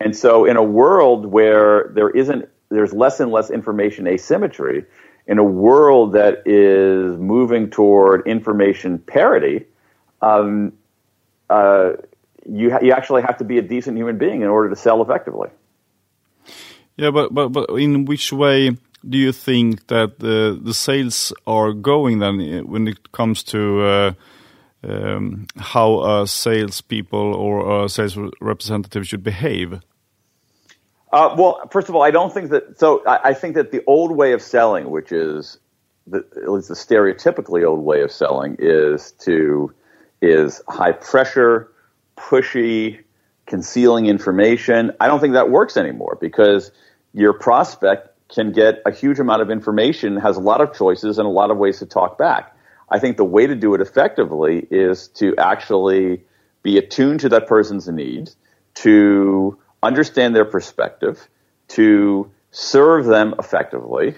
And 0.00 0.16
so, 0.16 0.44
in 0.44 0.56
a 0.56 0.62
world 0.62 1.26
where 1.26 1.90
there 1.94 2.10
isn't 2.10 2.48
there's 2.70 2.92
less 2.92 3.20
and 3.20 3.30
less 3.30 3.50
information 3.50 4.06
asymmetry 4.06 4.84
in 5.26 5.38
a 5.38 5.44
world 5.44 6.12
that 6.14 6.42
is 6.46 7.18
moving 7.18 7.70
toward 7.70 8.26
information 8.26 8.98
parity. 8.98 9.66
Um, 10.22 10.72
uh, 11.48 11.92
you 12.48 12.70
ha- 12.70 12.80
you 12.82 12.92
actually 12.92 13.22
have 13.22 13.38
to 13.38 13.44
be 13.44 13.58
a 13.58 13.62
decent 13.62 13.96
human 13.96 14.18
being 14.18 14.42
in 14.42 14.48
order 14.48 14.70
to 14.70 14.76
sell 14.76 15.02
effectively. 15.02 15.50
Yeah, 16.96 17.10
but 17.10 17.34
but 17.34 17.48
but 17.50 17.70
in 17.70 18.04
which 18.04 18.32
way 18.32 18.76
do 19.08 19.18
you 19.18 19.32
think 19.32 19.86
that 19.88 20.18
the 20.18 20.58
the 20.62 20.74
sales 20.74 21.32
are 21.46 21.72
going 21.72 22.18
then 22.18 22.40
eh, 22.40 22.60
when 22.60 22.88
it 22.88 23.12
comes 23.12 23.42
to 23.44 23.82
uh, 23.82 24.12
um, 24.82 25.46
how 25.56 26.02
a 26.02 26.26
salespeople 26.26 27.34
or 27.34 27.84
a 27.84 27.88
sales 27.88 28.16
representative 28.40 29.06
should 29.06 29.22
behave? 29.22 29.80
Uh, 31.12 31.34
well, 31.36 31.60
first 31.70 31.88
of 31.88 31.94
all, 31.94 32.02
I 32.02 32.10
don't 32.10 32.32
think 32.32 32.50
that. 32.50 32.78
So 32.78 33.04
I, 33.06 33.30
I, 33.30 33.34
think 33.34 33.56
that 33.56 33.72
the 33.72 33.82
old 33.86 34.12
way 34.12 34.32
of 34.32 34.40
selling, 34.40 34.90
which 34.90 35.10
is 35.10 35.58
the, 36.06 36.18
at 36.36 36.48
least 36.48 36.68
the 36.68 36.74
stereotypically 36.74 37.66
old 37.66 37.80
way 37.80 38.02
of 38.02 38.12
selling, 38.12 38.56
is 38.58 39.12
to 39.20 39.74
is 40.22 40.62
high 40.68 40.92
pressure, 40.92 41.72
pushy, 42.16 43.00
concealing 43.46 44.06
information. 44.06 44.92
I 45.00 45.08
don't 45.08 45.20
think 45.20 45.32
that 45.32 45.50
works 45.50 45.76
anymore 45.76 46.16
because 46.20 46.70
your 47.12 47.32
prospect 47.32 48.08
can 48.28 48.52
get 48.52 48.80
a 48.86 48.92
huge 48.92 49.18
amount 49.18 49.42
of 49.42 49.50
information, 49.50 50.16
has 50.16 50.36
a 50.36 50.40
lot 50.40 50.60
of 50.60 50.72
choices, 50.72 51.18
and 51.18 51.26
a 51.26 51.30
lot 51.30 51.50
of 51.50 51.58
ways 51.58 51.80
to 51.80 51.86
talk 51.86 52.16
back. 52.16 52.56
I 52.88 53.00
think 53.00 53.16
the 53.16 53.24
way 53.24 53.46
to 53.46 53.56
do 53.56 53.74
it 53.74 53.80
effectively 53.80 54.66
is 54.70 55.08
to 55.08 55.36
actually 55.36 56.22
be 56.62 56.78
attuned 56.78 57.20
to 57.20 57.28
that 57.30 57.48
person's 57.48 57.88
needs, 57.88 58.36
to 58.74 59.58
understand 59.82 60.34
their 60.34 60.44
perspective, 60.44 61.28
to 61.68 62.30
serve 62.50 63.06
them 63.06 63.34
effectively, 63.38 64.14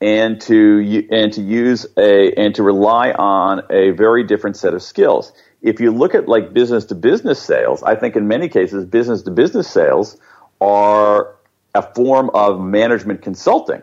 and 0.00 0.40
to 0.42 1.06
and 1.10 1.32
to 1.32 1.42
use 1.42 1.86
a 1.96 2.32
and 2.32 2.54
to 2.56 2.62
rely 2.62 3.12
on 3.12 3.62
a 3.70 3.90
very 3.90 4.24
different 4.24 4.56
set 4.56 4.74
of 4.74 4.82
skills. 4.82 5.32
If 5.62 5.80
you 5.80 5.92
look 5.92 6.14
at 6.14 6.28
like 6.28 6.52
business 6.52 6.86
to 6.86 6.96
business 6.96 7.40
sales, 7.40 7.82
I 7.82 7.94
think 7.94 8.16
in 8.16 8.26
many 8.26 8.48
cases 8.48 8.84
business 8.84 9.22
to 9.22 9.30
business 9.30 9.68
sales 9.70 10.16
are 10.60 11.36
a 11.74 11.82
form 11.82 12.30
of 12.34 12.60
management 12.60 13.22
consulting. 13.22 13.82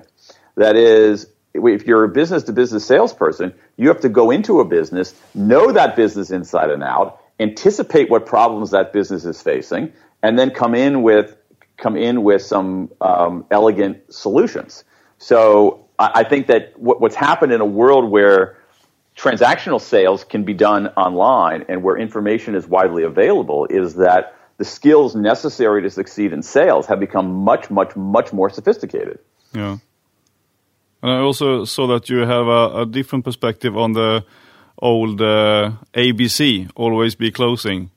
That 0.56 0.76
is, 0.76 1.28
if 1.54 1.88
you're 1.88 2.04
a 2.04 2.10
business 2.10 2.44
to 2.44 2.54
business 2.54 2.86
salesperson, 2.86 3.54
you 3.78 3.88
have 3.88 4.02
to 4.02 4.10
go 4.10 4.30
into 4.30 4.60
a 4.60 4.66
business, 4.66 5.14
know 5.34 5.72
that 5.72 5.96
business 5.96 6.32
inside 6.32 6.70
and 6.70 6.84
out, 6.84 7.22
anticipate 7.40 8.10
what 8.10 8.26
problems 8.26 8.72
that 8.72 8.92
business 8.92 9.24
is 9.26 9.42
facing, 9.42 9.94
and 10.22 10.38
then 10.38 10.52
come 10.52 10.76
in 10.76 11.02
with 11.02 11.36
come 11.78 11.96
in 11.96 12.24
with 12.24 12.42
some 12.42 12.92
um, 13.00 13.46
elegant 13.52 14.14
solutions. 14.14 14.84
So 15.18 15.88
I, 15.98 16.12
I 16.16 16.24
think 16.24 16.48
that 16.48 16.78
what, 16.78 17.00
what's 17.00 17.16
happened 17.16 17.54
in 17.54 17.62
a 17.62 17.66
world 17.66 18.10
where 18.10 18.58
transactional 19.16 19.82
sales 19.82 20.24
can 20.24 20.44
be 20.44 20.54
done 20.54 20.88
online 20.96 21.66
and 21.70 21.84
where 21.84 21.98
information 21.98 22.56
is 22.56 22.68
widely 22.68 23.04
available 23.04 23.66
is 23.70 23.96
that 23.96 24.36
the 24.58 24.66
skills 24.66 25.16
necessary 25.16 25.82
to 25.82 25.90
succeed 25.90 26.34
in 26.34 26.42
sales 26.42 26.86
have 26.88 27.00
become 27.00 27.32
much, 27.32 27.70
much, 27.70 27.96
much 27.96 28.34
more 28.34 28.50
sophisticated. 28.50 29.20
Yeah. 29.54 29.78
And 31.02 31.12
I 31.12 31.20
also 31.20 31.64
saw 31.64 31.88
that 31.88 32.10
you 32.10 32.20
have 32.20 32.48
a, 32.48 32.82
a 32.82 32.86
different 32.86 33.24
perspective 33.24 33.78
on 33.78 33.94
the 33.94 34.26
old 34.78 35.22
uh, 35.22 35.72
ABC, 35.94 36.70
always 36.76 37.16
be 37.16 37.32
closing. 37.32 37.92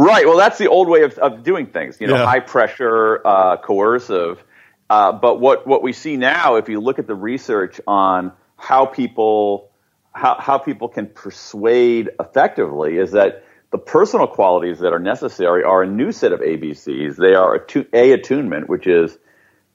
Right. 0.00 0.26
Well, 0.26 0.38
that's 0.38 0.56
the 0.56 0.68
old 0.68 0.88
way 0.88 1.02
of, 1.02 1.18
of 1.18 1.42
doing 1.42 1.66
things. 1.66 2.00
You 2.00 2.06
know, 2.06 2.16
yeah. 2.16 2.24
high 2.24 2.40
pressure, 2.40 3.20
uh, 3.22 3.58
coercive. 3.58 4.42
Uh, 4.88 5.12
but 5.12 5.40
what 5.40 5.66
what 5.66 5.82
we 5.82 5.92
see 5.92 6.16
now, 6.16 6.56
if 6.56 6.70
you 6.70 6.80
look 6.80 6.98
at 6.98 7.06
the 7.06 7.14
research 7.14 7.80
on 7.86 8.32
how 8.56 8.86
people 8.86 9.70
how 10.12 10.36
how 10.40 10.56
people 10.56 10.88
can 10.88 11.06
persuade 11.06 12.08
effectively, 12.18 12.96
is 12.96 13.12
that 13.12 13.44
the 13.70 13.78
personal 13.78 14.26
qualities 14.26 14.78
that 14.78 14.94
are 14.94 14.98
necessary 14.98 15.64
are 15.64 15.82
a 15.82 15.86
new 15.86 16.12
set 16.12 16.32
of 16.32 16.40
ABCs. 16.40 17.16
They 17.16 17.34
are 17.34 17.58
attu- 17.58 17.92
a 17.92 18.12
attunement, 18.12 18.70
which 18.70 18.86
is 18.86 19.18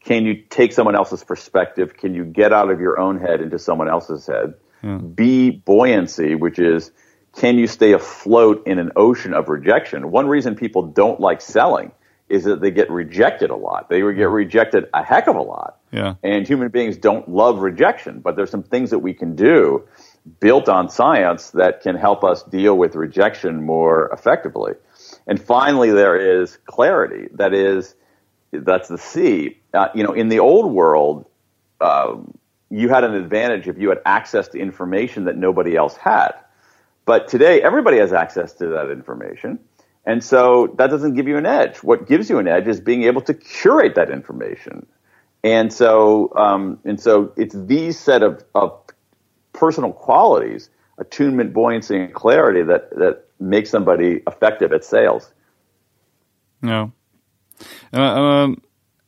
can 0.03 0.25
you 0.25 0.41
take 0.49 0.73
someone 0.73 0.95
else's 0.95 1.23
perspective? 1.23 1.95
Can 1.95 2.15
you 2.15 2.25
get 2.25 2.51
out 2.51 2.71
of 2.71 2.79
your 2.79 2.99
own 2.99 3.19
head 3.19 3.41
into 3.41 3.59
someone 3.59 3.89
else's 3.89 4.25
head? 4.25 4.55
Yeah. 4.81 4.97
B 4.97 5.51
buoyancy, 5.51 6.33
which 6.33 6.57
is 6.57 6.91
can 7.35 7.57
you 7.57 7.67
stay 7.67 7.91
afloat 7.91 8.63
in 8.65 8.79
an 8.79 8.91
ocean 8.95 9.33
of 9.33 9.49
rejection? 9.49 10.11
One 10.11 10.27
reason 10.27 10.55
people 10.55 10.83
don't 10.83 11.19
like 11.19 11.41
selling 11.41 11.91
is 12.27 12.45
that 12.45 12.59
they 12.59 12.71
get 12.71 12.89
rejected 12.89 13.51
a 13.51 13.55
lot. 13.55 13.89
They 13.89 13.99
get 13.99 14.29
rejected 14.29 14.85
a 14.93 15.03
heck 15.03 15.27
of 15.27 15.35
a 15.35 15.41
lot. 15.41 15.77
Yeah. 15.91 16.15
And 16.23 16.47
human 16.47 16.69
beings 16.69 16.97
don't 16.97 17.29
love 17.29 17.59
rejection, 17.59 18.19
but 18.19 18.35
there's 18.35 18.49
some 18.49 18.63
things 18.63 18.89
that 18.89 18.99
we 18.99 19.13
can 19.13 19.35
do 19.35 19.87
built 20.39 20.67
on 20.67 20.89
science 20.89 21.51
that 21.51 21.81
can 21.81 21.95
help 21.95 22.23
us 22.23 22.41
deal 22.43 22.75
with 22.75 22.95
rejection 22.95 23.63
more 23.63 24.09
effectively. 24.11 24.73
And 25.27 25.39
finally, 25.39 25.91
there 25.91 26.41
is 26.41 26.57
clarity. 26.65 27.29
That 27.33 27.53
is, 27.53 27.93
that's 28.51 28.87
the 28.87 28.97
C. 28.97 29.59
Uh, 29.73 29.89
you 29.93 30.03
know, 30.03 30.13
in 30.13 30.29
the 30.29 30.39
old 30.39 30.71
world, 30.71 31.25
uh, 31.79 32.15
you 32.71 32.89
had 32.89 33.03
an 33.03 33.13
advantage 33.13 33.67
if 33.67 33.77
you 33.77 33.89
had 33.89 33.99
access 34.03 34.47
to 34.49 34.59
information 34.59 35.25
that 35.25 35.37
nobody 35.37 35.75
else 35.75 35.95
had. 35.95 36.31
But 37.05 37.27
today, 37.27 37.61
everybody 37.61 37.97
has 37.97 38.13
access 38.13 38.53
to 38.53 38.67
that 38.67 38.89
information. 38.91 39.59
And 40.05 40.23
so 40.23 40.73
that 40.77 40.87
doesn't 40.87 41.15
give 41.15 41.27
you 41.27 41.37
an 41.37 41.45
edge. 41.45 41.77
What 41.77 42.07
gives 42.07 42.29
you 42.29 42.37
an 42.39 42.47
edge 42.47 42.67
is 42.67 42.79
being 42.79 43.03
able 43.03 43.21
to 43.21 43.33
curate 43.33 43.95
that 43.95 44.09
information. 44.09 44.85
And 45.43 45.71
so, 45.71 46.31
um, 46.35 46.79
and 46.85 46.99
so 46.99 47.31
it's 47.37 47.55
these 47.55 47.99
set 47.99 48.23
of, 48.23 48.43
of 48.55 48.79
personal 49.53 49.93
qualities, 49.93 50.69
attunement, 50.97 51.53
buoyancy, 51.53 51.97
and 51.97 52.13
clarity 52.13 52.63
that, 52.63 52.89
that 52.91 53.25
make 53.39 53.67
somebody 53.67 54.21
effective 54.27 54.73
at 54.73 54.83
sales. 54.83 55.31
Yeah. 56.63 56.87
And, 57.91 58.01
um, 58.01 58.61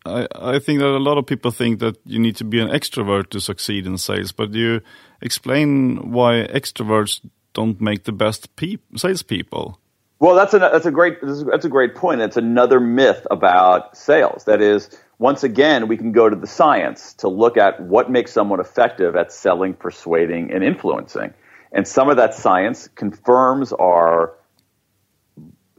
I, 0.06 0.28
I 0.36 0.60
think 0.60 0.80
that 0.80 0.88
a 0.88 0.98
lot 1.00 1.18
of 1.18 1.26
people 1.26 1.52
think 1.52 1.80
that 1.80 1.98
you 2.06 2.20
need 2.20 2.36
to 2.38 2.44
be 2.44 2.60
an 2.60 2.70
extrovert 2.70 3.30
to 3.32 3.42
succeed 3.42 3.86
in 3.86 3.98
sales, 3.98 4.32
but 4.32 4.54
you 4.54 4.82
explain 5.22 6.12
why 6.12 6.48
extroverts 6.50 7.22
don't 7.58 7.82
make 7.82 8.04
the 8.04 8.12
best 8.12 8.56
pe- 8.56 8.78
salespeople. 8.96 9.80
Well, 10.20 10.36
that's 10.36 10.54
a 10.54 10.60
that's 10.60 10.86
a 10.86 10.92
great 10.92 11.18
that's 11.22 11.66
a 11.66 11.70
great 11.70 11.96
point. 11.96 12.22
It's 12.22 12.38
another 12.38 12.80
myth 12.80 13.26
about 13.32 13.98
sales. 13.98 14.46
That 14.46 14.62
is, 14.62 14.90
once 15.18 15.44
again, 15.44 15.88
we 15.88 15.98
can 15.98 16.12
go 16.12 16.30
to 16.30 16.36
the 16.36 16.48
science 16.48 17.14
to 17.16 17.28
look 17.28 17.58
at 17.58 17.82
what 17.82 18.12
makes 18.12 18.32
someone 18.32 18.60
effective 18.60 19.16
at 19.16 19.32
selling, 19.32 19.74
persuading, 19.74 20.52
and 20.54 20.64
influencing. 20.64 21.34
And 21.72 21.88
some 21.88 22.10
of 22.10 22.18
that 22.18 22.36
science 22.36 22.88
confirms 22.96 23.74
our 23.74 24.34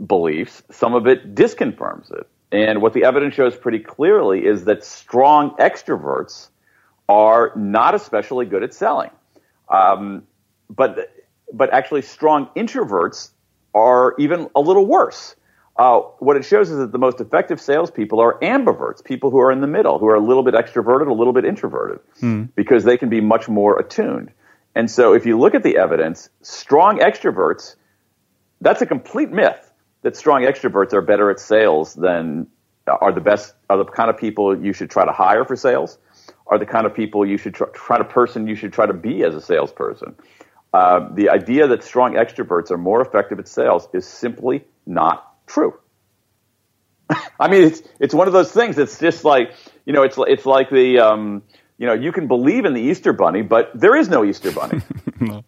beliefs. 0.05 0.63
Some 0.71 0.95
of 0.95 1.07
it 1.07 1.35
disconfirms 1.35 2.13
it. 2.13 2.27
And 2.51 2.83
what 2.83 2.93
the 2.93 3.05
evidence 3.05 3.35
shows 3.35 3.57
pretty 3.57 3.81
clearly 3.81 4.47
is 4.47 4.65
that 4.65 4.85
strong 4.85 5.55
extroverts 5.59 6.49
are 7.09 7.53
not 7.57 7.95
especially 7.95 8.47
good 8.47 8.63
at 8.63 8.75
selling. 8.75 9.11
Um, 9.69 10.25
but 10.71 11.11
but 11.53 11.73
actually, 11.73 12.03
strong 12.03 12.49
introverts 12.57 13.31
are 13.75 14.15
even 14.19 14.49
a 14.55 14.61
little 14.61 14.87
worse. 14.87 15.35
Uh, 15.77 16.01
what 16.19 16.37
it 16.37 16.45
shows 16.45 16.71
is 16.71 16.79
that 16.79 16.91
the 16.91 16.99
most 16.99 17.21
effective 17.21 17.61
salespeople 17.61 18.19
are 18.19 18.39
ambiverts, 18.41 19.05
people 19.05 19.31
who 19.31 19.39
are 19.39 19.53
in 19.53 19.61
the 19.61 19.69
middle, 19.69 19.99
who 19.99 20.09
are 20.09 20.17
a 20.17 20.21
little 20.21 20.43
bit 20.43 20.55
extroverted, 20.55 21.09
a 21.09 21.13
little 21.13 21.33
bit 21.33 21.45
introverted, 21.45 22.01
hmm. 22.19 22.45
because 22.57 22.83
they 22.83 22.97
can 22.97 23.09
be 23.09 23.21
much 23.21 23.49
more 23.49 23.79
attuned. 23.79 24.33
And 24.75 24.91
so, 24.91 25.15
if 25.15 25.25
you 25.25 25.39
look 25.39 25.55
at 25.55 25.63
the 25.63 25.77
evidence, 25.77 26.31
strong 26.43 26.99
extroverts, 26.99 27.77
that's 28.61 28.83
a 28.83 28.87
complete 28.87 29.31
myth 29.31 29.73
that 30.03 30.17
strong 30.17 30.43
extroverts 30.43 30.93
are 30.93 31.03
better 31.03 31.31
at 31.31 31.41
sales 31.41 31.95
than 31.95 32.49
are 32.87 33.13
the 33.13 33.21
best, 33.21 33.55
are 33.69 33.77
the 33.77 33.85
kind 33.85 34.11
of 34.11 34.17
people 34.17 34.59
you 34.59 34.73
should 34.73 34.91
try 34.91 35.05
to 35.05 35.13
hire 35.13 35.45
for 35.45 35.57
sales, 35.57 35.99
are 36.47 36.59
the 36.59 36.67
kind 36.67 36.87
of 36.87 36.95
people 36.95 37.27
you 37.27 37.37
should 37.37 37.55
try, 37.55 37.69
try 37.75 37.99
to 37.99 38.05
person 38.05 38.47
you 38.47 38.55
should 38.55 38.73
try 38.73 38.87
to 38.87 38.93
be 38.93 39.23
as 39.23 39.35
a 39.35 39.41
salesperson. 39.41 40.15
Uh, 40.73 41.09
the 41.15 41.31
idea 41.31 41.67
that 41.67 41.83
strong 41.83 42.15
extroverts 42.15 42.71
are 42.71 42.79
more 42.79 43.01
effective 43.01 43.39
at 43.39 43.49
sales 43.49 43.89
is 43.95 44.07
simply 44.07 44.65
not 44.87 45.35
true. 45.47 45.79
I 47.41 47.49
mean, 47.49 47.63
it's 47.63 47.83
it's 48.01 48.15
one 48.15 48.27
of 48.27 48.35
those 48.35 48.53
things. 48.53 48.79
It's 48.79 48.99
just 48.99 49.25
like 49.25 49.55
you 49.87 49.93
know, 49.93 50.03
it's 50.03 50.19
it's 50.19 50.45
like 50.45 50.69
the 50.69 50.99
um, 50.99 51.43
you 51.79 51.87
know, 51.87 51.95
you 51.95 52.13
can 52.13 52.27
believe 52.27 52.65
in 52.65 52.75
the 52.75 52.83
Easter 52.83 53.13
Bunny, 53.13 53.43
but 53.43 53.71
there 53.75 53.97
is 53.97 54.09
no 54.09 54.25
Easter 54.25 54.53
Bunny. 54.53 54.83
no. 55.21 55.45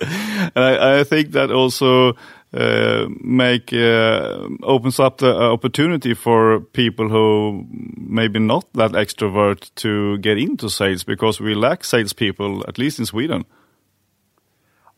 and 0.00 0.52
I, 0.64 1.00
I, 1.00 1.04
think 1.04 1.32
that 1.32 1.50
also 1.50 2.14
uh, 2.54 3.06
make 3.20 3.72
uh, 3.72 4.46
opens 4.62 5.00
up 5.00 5.18
the 5.18 5.34
opportunity 5.34 6.14
for 6.14 6.60
people 6.60 7.08
who 7.08 7.66
maybe 7.96 8.38
not 8.38 8.72
that 8.74 8.92
extrovert 8.92 9.70
to 9.74 10.16
get 10.18 10.38
into 10.38 10.70
sales 10.70 11.04
because 11.04 11.40
we 11.40 11.54
lack 11.54 11.84
salespeople, 11.84 12.64
at 12.68 12.78
least 12.78 12.98
in 13.00 13.04
Sweden. 13.04 13.44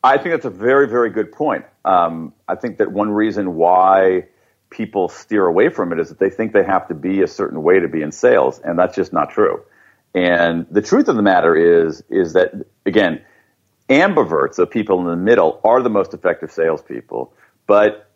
I 0.05 0.19
think 0.19 0.31
that's 0.35 0.45
a 0.45 0.51
very, 0.51 0.88
very 0.88 1.11
good 1.11 1.33
point. 1.33 1.65
Um, 1.85 2.33
I 2.49 2.57
think 2.57 2.79
that 2.79 2.93
one 2.93 3.11
reason 3.11 3.55
why 3.55 4.27
people 4.71 5.09
steer 5.09 5.47
away 5.47 5.69
from 5.69 5.93
it 5.93 6.01
is 6.01 6.09
that 6.09 6.19
they 6.19 6.31
think 6.31 6.53
they 6.53 6.65
have 6.65 6.88
to 6.88 6.95
be 6.95 7.23
a 7.23 7.29
certain 7.29 7.62
way 7.62 7.79
to 7.79 7.88
be 7.88 8.03
in 8.03 8.11
sales, 8.11 8.59
and 8.59 8.79
that's 8.79 8.97
just 8.97 9.12
not 9.12 9.31
true. 9.31 9.62
And 10.15 10.67
the 10.71 10.83
truth 10.83 11.09
of 11.09 11.17
the 11.17 11.23
matter 11.23 11.55
is, 11.55 12.03
is 12.11 12.33
that 12.33 12.53
again, 12.85 13.23
ambiverts, 13.88 14.57
the 14.57 14.67
people 14.67 14.99
in 15.01 15.07
the 15.07 15.17
middle, 15.17 15.61
are 15.65 15.83
the 15.83 15.91
most 15.91 16.15
effective 16.15 16.51
salespeople. 16.51 17.33
But 17.67 18.11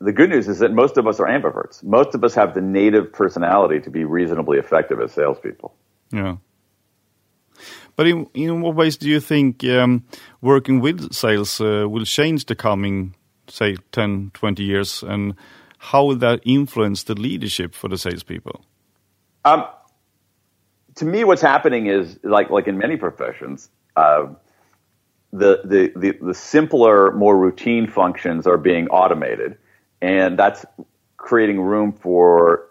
the 0.00 0.12
good 0.12 0.30
news 0.30 0.48
is 0.48 0.58
that 0.58 0.72
most 0.72 0.96
of 0.96 1.06
us 1.06 1.20
are 1.20 1.26
ambiverts. 1.26 1.82
Most 1.84 2.14
of 2.14 2.24
us 2.24 2.34
have 2.34 2.54
the 2.54 2.60
native 2.60 3.12
personality 3.12 3.80
to 3.80 3.90
be 3.90 4.04
reasonably 4.04 4.58
effective 4.58 5.00
as 5.00 5.12
salespeople. 5.12 5.74
Yeah. 6.10 6.36
But 8.00 8.06
in, 8.06 8.26
in 8.32 8.62
what 8.62 8.76
ways 8.76 8.96
do 8.96 9.10
you 9.10 9.20
think 9.20 9.62
um, 9.64 10.06
working 10.40 10.80
with 10.80 11.12
sales 11.12 11.60
uh, 11.60 11.84
will 11.86 12.06
change 12.06 12.46
the 12.46 12.54
coming, 12.54 13.14
say, 13.46 13.76
10, 13.92 14.30
20 14.32 14.62
years? 14.64 15.02
And 15.02 15.34
how 15.76 16.06
will 16.06 16.16
that 16.16 16.40
influence 16.46 17.02
the 17.02 17.14
leadership 17.14 17.74
for 17.74 17.88
the 17.88 17.98
salespeople? 17.98 18.64
Um, 19.44 19.66
to 20.94 21.04
me, 21.04 21.24
what's 21.24 21.42
happening 21.42 21.88
is, 21.88 22.18
like, 22.22 22.48
like 22.48 22.68
in 22.68 22.78
many 22.78 22.96
professions, 22.96 23.68
uh, 23.96 24.28
the, 25.30 25.60
the, 25.62 25.92
the, 25.94 26.18
the 26.22 26.34
simpler, 26.34 27.12
more 27.12 27.36
routine 27.36 27.86
functions 27.86 28.46
are 28.46 28.56
being 28.56 28.88
automated. 28.88 29.58
And 30.00 30.38
that's 30.38 30.64
creating 31.18 31.60
room 31.60 31.92
for 31.92 32.70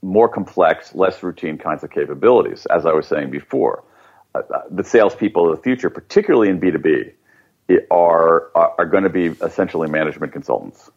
more 0.00 0.30
complex, 0.30 0.94
less 0.94 1.22
routine 1.22 1.58
kinds 1.58 1.84
of 1.84 1.90
capabilities, 1.90 2.66
as 2.70 2.86
I 2.86 2.94
was 2.94 3.06
saying 3.06 3.30
before 3.30 3.84
the 4.70 4.84
salespeople 4.84 5.50
of 5.50 5.56
the 5.56 5.62
future, 5.62 5.90
particularly 5.90 6.48
in 6.48 6.60
B2B, 6.60 7.12
are, 7.90 8.50
are, 8.54 8.74
are 8.78 8.86
going 8.86 9.04
to 9.04 9.10
be 9.10 9.26
essentially 9.26 9.88
management 9.88 10.32
consultants. 10.32 10.90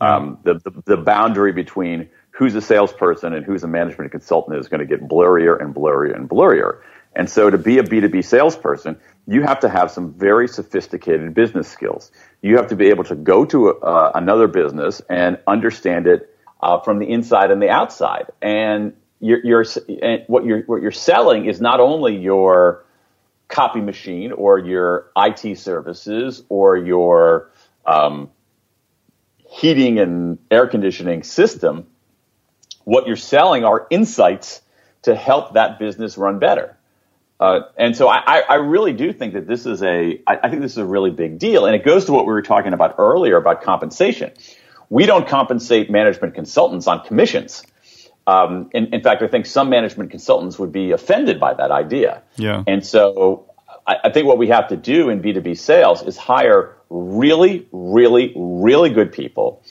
Um, 0.00 0.38
the, 0.42 0.54
the, 0.54 0.82
the, 0.84 0.96
boundary 0.96 1.52
between 1.52 2.08
who's 2.30 2.54
a 2.56 2.60
salesperson 2.60 3.32
and 3.32 3.46
who's 3.46 3.62
a 3.62 3.68
management 3.68 4.10
consultant 4.10 4.58
is 4.58 4.68
going 4.68 4.80
to 4.80 4.86
get 4.86 5.08
blurrier 5.08 5.58
and 5.60 5.74
blurrier 5.74 6.14
and 6.14 6.28
blurrier. 6.28 6.80
And 7.14 7.30
so 7.30 7.48
to 7.48 7.56
be 7.56 7.78
a 7.78 7.84
B2B 7.84 8.24
salesperson, 8.24 8.98
you 9.26 9.42
have 9.42 9.60
to 9.60 9.68
have 9.68 9.92
some 9.92 10.12
very 10.12 10.48
sophisticated 10.48 11.32
business 11.32 11.68
skills. 11.68 12.10
You 12.42 12.56
have 12.56 12.68
to 12.68 12.76
be 12.76 12.88
able 12.88 13.04
to 13.04 13.14
go 13.14 13.44
to 13.46 13.70
uh, 13.70 14.10
another 14.14 14.48
business 14.48 15.00
and 15.08 15.38
understand 15.46 16.08
it 16.08 16.36
uh, 16.60 16.80
from 16.80 16.98
the 16.98 17.08
inside 17.08 17.52
and 17.52 17.62
the 17.62 17.70
outside. 17.70 18.26
And 18.42 18.94
you're, 19.24 19.40
you're 19.42 19.64
what 20.26 20.44
you're 20.44 20.62
what 20.62 20.82
you're 20.82 20.92
selling 20.92 21.46
is 21.46 21.58
not 21.58 21.80
only 21.80 22.14
your 22.16 22.84
copy 23.48 23.80
machine 23.80 24.32
or 24.32 24.58
your 24.58 25.10
IT 25.16 25.58
services 25.58 26.42
or 26.50 26.76
your 26.76 27.50
um, 27.86 28.30
heating 29.48 29.98
and 29.98 30.38
air 30.50 30.66
conditioning 30.66 31.22
system. 31.22 31.86
What 32.84 33.06
you're 33.06 33.16
selling 33.16 33.64
are 33.64 33.86
insights 33.88 34.60
to 35.02 35.14
help 35.14 35.54
that 35.54 35.78
business 35.78 36.18
run 36.18 36.38
better. 36.38 36.76
Uh, 37.40 37.60
and 37.78 37.96
so 37.96 38.08
I, 38.08 38.40
I, 38.40 38.54
really 38.56 38.92
do 38.92 39.12
think 39.12 39.34
that 39.34 39.46
this 39.46 39.66
is 39.66 39.82
a 39.82 40.20
I, 40.26 40.38
I 40.44 40.50
think 40.50 40.60
this 40.62 40.72
is 40.72 40.78
a 40.78 40.84
really 40.84 41.10
big 41.10 41.38
deal, 41.38 41.66
and 41.66 41.74
it 41.74 41.84
goes 41.84 42.04
to 42.04 42.12
what 42.12 42.26
we 42.26 42.32
were 42.32 42.42
talking 42.42 42.74
about 42.74 42.96
earlier 42.98 43.36
about 43.36 43.62
compensation. 43.62 44.32
We 44.90 45.06
don't 45.06 45.26
compensate 45.26 45.90
management 45.90 46.34
consultants 46.34 46.86
on 46.86 47.04
commissions. 47.04 47.64
Um, 48.26 48.70
in, 48.72 48.94
in, 48.94 49.02
fact, 49.02 49.22
I 49.22 49.28
think 49.28 49.46
some 49.46 49.68
management 49.68 50.10
consultants 50.10 50.58
would 50.58 50.72
be 50.72 50.92
offended 50.92 51.38
by 51.38 51.54
that 51.54 51.70
idea. 51.70 52.22
Yeah. 52.36 52.64
And 52.66 52.84
so 52.84 53.52
I, 53.86 53.96
I 54.04 54.10
think 54.10 54.26
what 54.26 54.38
we 54.38 54.48
have 54.48 54.68
to 54.68 54.76
do 54.76 55.10
in 55.10 55.20
B2B 55.20 55.58
sales 55.58 56.02
is 56.02 56.16
hire 56.16 56.74
really, 56.88 57.68
really, 57.72 58.32
really 58.34 58.90
good 58.90 59.12
people 59.12 59.62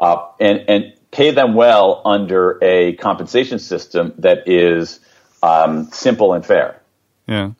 uh, 0.00 0.26
and, 0.40 0.64
and 0.68 0.92
pay 1.10 1.30
them 1.30 1.54
well 1.54 2.02
under 2.04 2.58
a 2.62 2.94
compensation 2.96 3.58
system 3.58 4.12
that 4.18 4.46
is 4.46 5.00
um, 5.42 5.86
simple 5.92 6.32
and 6.32 6.44
fair. 6.44 6.80
Yeah. 7.26 7.52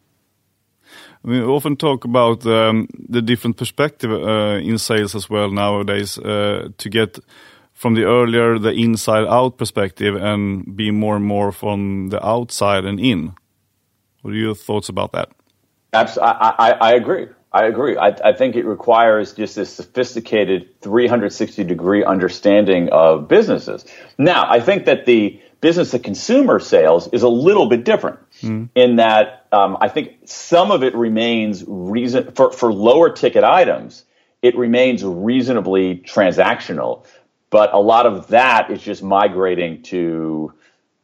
We 1.25 1.41
often 1.41 1.77
talk 1.77 2.05
about 2.05 2.45
um, 2.47 2.89
the 3.09 3.23
different 3.23 3.57
perspective 3.57 4.11
uh, 4.11 4.59
in 4.61 4.79
sales 4.79 5.15
as 5.15 5.31
well 5.31 5.51
nowadays 5.51 6.19
uh, 6.19 6.71
to 6.79 6.91
get 6.91 7.19
from 7.83 7.95
the 7.95 8.05
earlier 8.05 8.61
the 8.61 8.71
inside 8.71 9.27
out 9.27 9.59
perspective 9.59 10.15
and 10.15 10.77
be 10.77 10.93
more 10.93 11.17
and 11.17 11.25
more 11.25 11.51
from 11.51 12.11
the 12.11 12.25
outside 12.25 12.85
and 12.85 13.01
in. 13.01 13.35
What 14.21 14.35
are 14.35 14.37
your 14.37 14.55
thoughts 14.55 14.89
about 14.89 15.11
that? 15.13 15.31
Absolutely, 15.93 16.37
I, 16.41 16.55
I, 16.59 16.71
I 16.71 16.93
agree. 16.93 17.27
I 17.53 17.65
agree. 17.65 17.97
I, 17.97 18.17
I, 18.25 18.33
think 18.35 18.55
it 18.55 18.65
requires 18.65 19.35
just 19.35 19.59
a 19.59 19.67
sophisticated 19.67 20.81
360 20.81 21.65
degree 21.65 22.05
understanding 22.05 22.89
of 22.91 23.27
businesses. 23.27 23.85
Now, 24.17 24.49
I 24.49 24.61
think 24.61 24.87
that 24.87 25.05
the 25.05 25.41
business 25.61 25.91
to 25.91 25.99
consumer 25.99 26.61
sales 26.61 27.09
is 27.09 27.23
a 27.25 27.29
little 27.29 27.69
bit 27.69 27.85
different. 27.85 28.21
mm. 28.43 28.69
in 28.77 28.97
that 28.97 29.47
um, 29.51 29.77
I 29.81 29.89
think 29.89 30.19
some 30.25 30.71
of 30.71 30.85
it 30.85 30.95
remains 30.95 31.65
reason 31.67 32.31
for, 32.33 32.53
for 32.53 32.73
lower 32.73 33.11
ticket 33.11 33.43
items. 33.43 34.05
It 34.41 34.57
remains 34.57 35.05
reasonably 35.05 35.99
transactional, 35.99 37.05
but 37.53 37.75
a 37.75 37.79
lot 37.81 38.07
of 38.07 38.29
that 38.29 38.73
is 38.73 38.83
just 38.83 39.05
migrating 39.05 39.83
to 39.85 40.55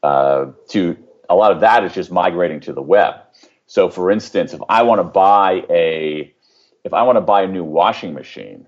uh, 0.03 0.47
to 0.71 0.99
a 1.31 1.37
lot 1.37 1.53
of 1.53 1.61
that 1.61 1.85
is 1.85 1.95
just 1.95 2.13
migrating 2.13 2.61
to 2.61 2.75
the 2.75 2.83
web. 2.83 3.17
So, 3.67 3.91
for 3.91 4.11
instance, 4.11 4.55
if 4.55 4.63
I 4.69 4.83
want 4.83 5.01
to 5.01 5.05
buy 5.05 5.65
a 5.71 6.35
if 6.85 6.95
I 6.95 7.05
want 7.05 7.19
to 7.19 7.23
buy 7.23 7.43
a 7.43 7.49
new 7.49 7.65
washing 7.65 8.15
machine, 8.15 8.67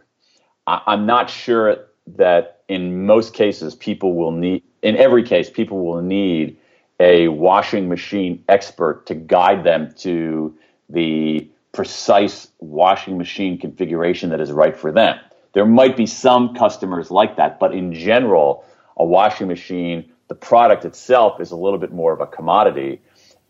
I, 0.67 0.83
I'm 0.87 1.07
not 1.07 1.31
sure 1.31 1.87
that 2.17 2.63
in 2.69 3.07
most 3.07 3.35
cases 3.35 3.75
people 3.75 4.15
will 4.15 4.33
need 4.33 4.63
in 4.83 4.97
every 4.97 5.25
case 5.25 5.51
people 5.51 5.85
will 5.87 6.03
need 6.03 6.59
a 7.01 7.29
washing 7.29 7.89
machine 7.89 8.45
expert 8.49 9.07
to 9.07 9.17
guide 9.17 9.65
them 9.65 9.93
to 9.99 10.55
the 10.91 11.51
precise 11.73 12.49
washing 12.61 13.19
machine 13.19 13.59
configuration 13.59 14.31
that 14.31 14.41
is 14.41 14.53
right 14.53 14.77
for 14.77 14.93
them. 14.93 15.19
There 15.53 15.67
might 15.67 15.97
be 15.97 16.07
some 16.07 16.55
customers 16.55 17.11
like 17.11 17.37
that, 17.37 17.59
but 17.59 17.75
in 17.75 17.93
general, 17.93 18.65
a 18.97 19.05
washing 19.05 19.49
machine, 19.49 20.13
the 20.29 20.35
product 20.35 20.85
itself 20.85 21.41
is 21.41 21.51
a 21.51 21.57
little 21.57 21.79
bit 21.79 21.93
more 21.93 22.13
of 22.13 22.21
a 22.21 22.27
commodity, 22.27 23.01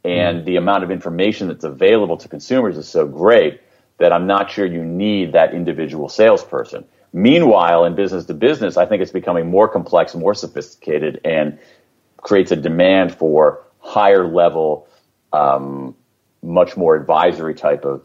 and 0.03 0.43
mm. 0.43 0.45
the 0.47 0.57
amount 0.57 0.83
of 0.83 0.91
information 0.91 1.49
that's 1.49 1.65
available 1.65 2.17
to 2.17 2.29
consumers 2.29 2.79
is 2.79 2.89
so 2.89 3.07
great 3.07 3.61
that 3.99 4.13
I'm 4.13 4.27
not 4.27 4.51
sure 4.51 4.65
you 4.65 4.83
need 4.83 5.33
that 5.35 5.53
individual 5.53 6.09
salesperson. 6.09 6.87
Meanwhile, 7.13 7.85
in 7.85 7.95
business 7.95 8.25
to 8.27 8.35
business, 8.35 8.77
I 8.77 8.87
think 8.87 9.03
it's 9.03 9.11
becoming 9.11 9.51
more 9.51 9.69
complex, 9.69 10.15
more 10.15 10.35
sophisticated, 10.35 11.21
and 11.25 11.59
creates 12.17 12.51
a 12.51 12.57
demand 12.57 13.15
for 13.15 13.65
higher 13.81 14.27
level, 14.27 14.89
um, 15.33 15.95
much 16.43 16.77
more 16.77 16.97
advisory 16.97 17.55
type 17.55 17.85
of 17.85 18.03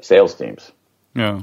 sales 0.00 0.34
teams. 0.34 0.70
Yeah. 1.14 1.42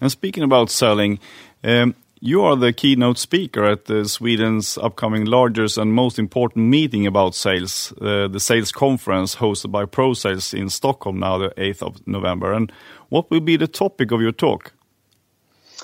And 0.00 0.10
speaking 0.10 0.42
about 0.42 0.70
selling, 0.70 1.18
um, 1.64 1.94
you 2.20 2.42
are 2.42 2.54
the 2.54 2.72
keynote 2.72 3.16
speaker 3.16 3.64
at 3.64 3.86
the 3.86 4.06
Sweden's 4.06 4.76
upcoming 4.76 5.24
largest 5.24 5.78
and 5.78 5.94
most 5.94 6.18
important 6.18 6.66
meeting 6.66 7.06
about 7.06 7.34
sales, 7.34 7.94
uh, 8.00 8.28
the 8.28 8.40
sales 8.40 8.72
conference 8.72 9.36
hosted 9.36 9.72
by 9.72 9.86
ProSales 9.86 10.52
in 10.52 10.68
Stockholm 10.68 11.18
now, 11.18 11.38
the 11.38 11.50
8th 11.50 11.82
of 11.82 12.06
November. 12.06 12.52
And 12.52 12.70
what 13.08 13.30
will 13.30 13.40
be 13.40 13.56
the 13.56 13.66
topic 13.66 14.12
of 14.12 14.20
your 14.20 14.32
talk? 14.32 14.72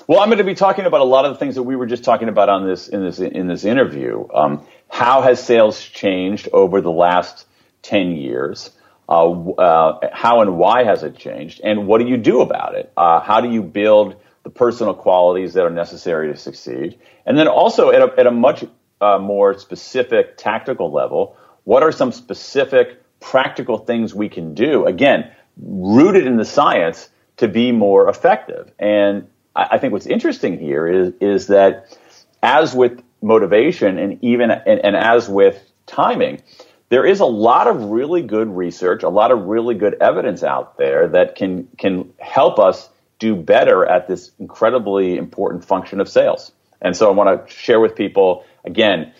Well, 0.05 0.19
I'm 0.19 0.29
going 0.29 0.37
to 0.37 0.43
be 0.43 0.53
talking 0.53 0.85
about 0.85 1.01
a 1.01 1.05
lot 1.05 1.25
of 1.25 1.33
the 1.33 1.39
things 1.39 1.55
that 1.55 1.63
we 1.63 1.75
were 1.75 1.87
just 1.87 2.03
talking 2.03 2.29
about 2.29 2.49
on 2.49 2.67
this 2.67 2.87
in 2.87 3.03
this 3.03 3.19
in 3.19 3.47
this 3.47 3.65
interview. 3.65 4.27
Um, 4.33 4.65
how 4.89 5.21
has 5.21 5.43
sales 5.43 5.83
changed 5.83 6.47
over 6.53 6.81
the 6.81 6.91
last 6.91 7.45
ten 7.81 8.11
years? 8.11 8.69
Uh, 9.09 9.51
uh, 9.51 10.09
how 10.11 10.41
and 10.41 10.57
why 10.57 10.83
has 10.83 11.03
it 11.03 11.17
changed? 11.17 11.61
And 11.63 11.87
what 11.87 12.01
do 12.01 12.07
you 12.07 12.17
do 12.17 12.41
about 12.41 12.75
it? 12.75 12.91
Uh, 12.97 13.19
how 13.21 13.41
do 13.41 13.49
you 13.49 13.61
build 13.61 14.15
the 14.43 14.49
personal 14.49 14.93
qualities 14.93 15.53
that 15.53 15.65
are 15.65 15.69
necessary 15.69 16.31
to 16.31 16.37
succeed? 16.37 16.99
And 17.25 17.37
then 17.37 17.47
also 17.47 17.89
at 17.91 18.01
a, 18.01 18.19
at 18.19 18.27
a 18.27 18.31
much 18.31 18.65
uh, 18.99 19.17
more 19.19 19.57
specific 19.57 20.37
tactical 20.37 20.91
level, 20.91 21.37
what 21.63 21.83
are 21.83 21.91
some 21.91 22.11
specific 22.11 23.01
practical 23.19 23.77
things 23.77 24.13
we 24.13 24.29
can 24.29 24.53
do? 24.53 24.85
Again, 24.85 25.31
rooted 25.61 26.27
in 26.27 26.37
the 26.37 26.45
science 26.45 27.09
to 27.37 27.47
be 27.47 27.71
more 27.71 28.09
effective. 28.09 28.71
And 28.79 29.27
I, 29.55 29.67
I 29.71 29.77
think 29.77 29.93
what's 29.93 30.07
interesting 30.07 30.59
here 30.59 30.87
is 30.87 31.13
is 31.19 31.47
that 31.47 31.97
as 32.41 32.73
with 32.73 33.01
motivation 33.21 33.97
and 33.97 34.23
even 34.23 34.51
and, 34.51 34.79
and 34.83 34.95
as 34.95 35.27
with 35.27 35.61
timing, 35.85 36.41
there 36.89 37.05
is 37.05 37.19
a 37.19 37.25
lot 37.25 37.67
of 37.67 37.85
really 37.85 38.21
good 38.21 38.47
research, 38.47 39.03
a 39.03 39.09
lot 39.09 39.31
of 39.31 39.45
really 39.45 39.75
good 39.75 39.95
evidence 39.99 40.43
out 40.43 40.77
there 40.77 41.07
that 41.09 41.35
can 41.35 41.67
can 41.77 42.13
help 42.17 42.59
us 42.59 42.89
do 43.19 43.35
better 43.35 43.85
at 43.85 44.07
this 44.07 44.31
incredibly 44.39 45.17
important 45.17 45.65
function 45.65 45.99
of 45.99 46.07
sales. 46.07 46.51
And 46.81 46.95
so 46.95 47.09
I 47.09 47.13
want 47.13 47.47
to 47.47 47.53
share 47.53 47.79
with 47.79 47.95
people 47.95 48.45
again 48.63 49.13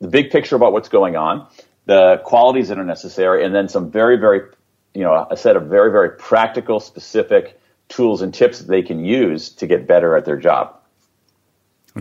the 0.00 0.08
big 0.08 0.30
picture 0.30 0.54
about 0.54 0.72
what's 0.72 0.88
going 0.88 1.16
on, 1.16 1.48
the 1.86 2.20
qualities 2.24 2.68
that 2.68 2.78
are 2.78 2.84
necessary, 2.84 3.44
and 3.44 3.54
then 3.54 3.68
some 3.68 3.90
very 3.90 4.16
very 4.16 4.42
you 4.94 5.02
know 5.02 5.26
a 5.30 5.36
set 5.36 5.56
of 5.56 5.64
very 5.64 5.90
very 5.90 6.10
practical 6.10 6.78
specific 6.78 7.60
tools 7.88 8.22
and 8.22 8.32
tips 8.34 8.58
that 8.58 8.68
they 8.68 8.82
can 8.82 9.04
use 9.04 9.48
to 9.48 9.66
get 9.66 9.86
better 9.86 10.16
at 10.16 10.24
their 10.24 10.36
job. 10.36 10.76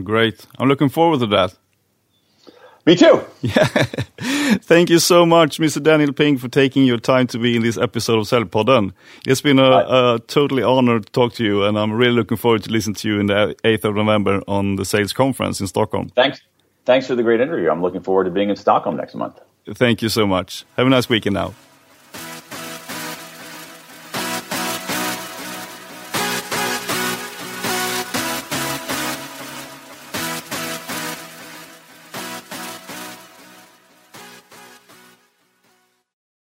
Great. 0.03 0.45
I'm 0.59 0.67
looking 0.67 0.89
forward 0.89 1.21
to 1.21 1.27
that. 1.27 1.55
Me 2.85 2.95
too. 2.95 3.21
Yeah. 3.41 3.85
Thank 4.61 4.89
you 4.89 4.99
so 4.99 5.25
much, 5.25 5.59
Mr. 5.59 5.81
Daniel 5.81 6.13
Pink, 6.13 6.39
for 6.39 6.47
taking 6.47 6.85
your 6.85 6.97
time 6.97 7.27
to 7.27 7.37
be 7.37 7.55
in 7.55 7.63
this 7.63 7.77
episode 7.77 8.19
of 8.19 8.25
Säljpodden. 8.25 8.93
It's 9.25 9.41
been 9.41 9.59
a, 9.59 9.63
a, 9.63 10.19
totally 10.27 10.63
honor 10.63 10.99
to 10.99 11.11
talk 11.11 11.33
to 11.33 11.43
you, 11.43 11.63
and 11.63 11.77
I'm 11.77 11.91
really 11.91 12.13
looking 12.13 12.37
forward 12.37 12.63
to 12.63 12.71
listen 12.71 12.93
to 12.95 13.07
you 13.07 13.19
in 13.19 13.27
the 13.27 13.55
8th 13.63 13.83
of 13.83 13.95
November 13.95 14.41
on 14.47 14.77
the 14.77 14.85
sales 14.85 15.13
conference 15.13 15.59
in 15.59 15.67
Stockholm. 15.67 16.09
Thanks. 16.15 16.41
Thanks 16.85 17.07
for 17.07 17.15
the 17.15 17.23
great 17.23 17.41
interview. 17.41 17.69
I'm 17.69 17.81
looking 17.81 18.01
forward 18.01 18.23
to 18.25 18.31
being 18.31 18.49
in 18.49 18.55
Stockholm 18.55 18.95
next 18.95 19.15
month. 19.15 19.39
Thank 19.75 20.01
you 20.01 20.07
so 20.07 20.25
much. 20.25 20.63
Have 20.77 20.87
a 20.87 20.89
nice 20.89 21.09
weekend 21.09 21.33
now. 21.33 21.53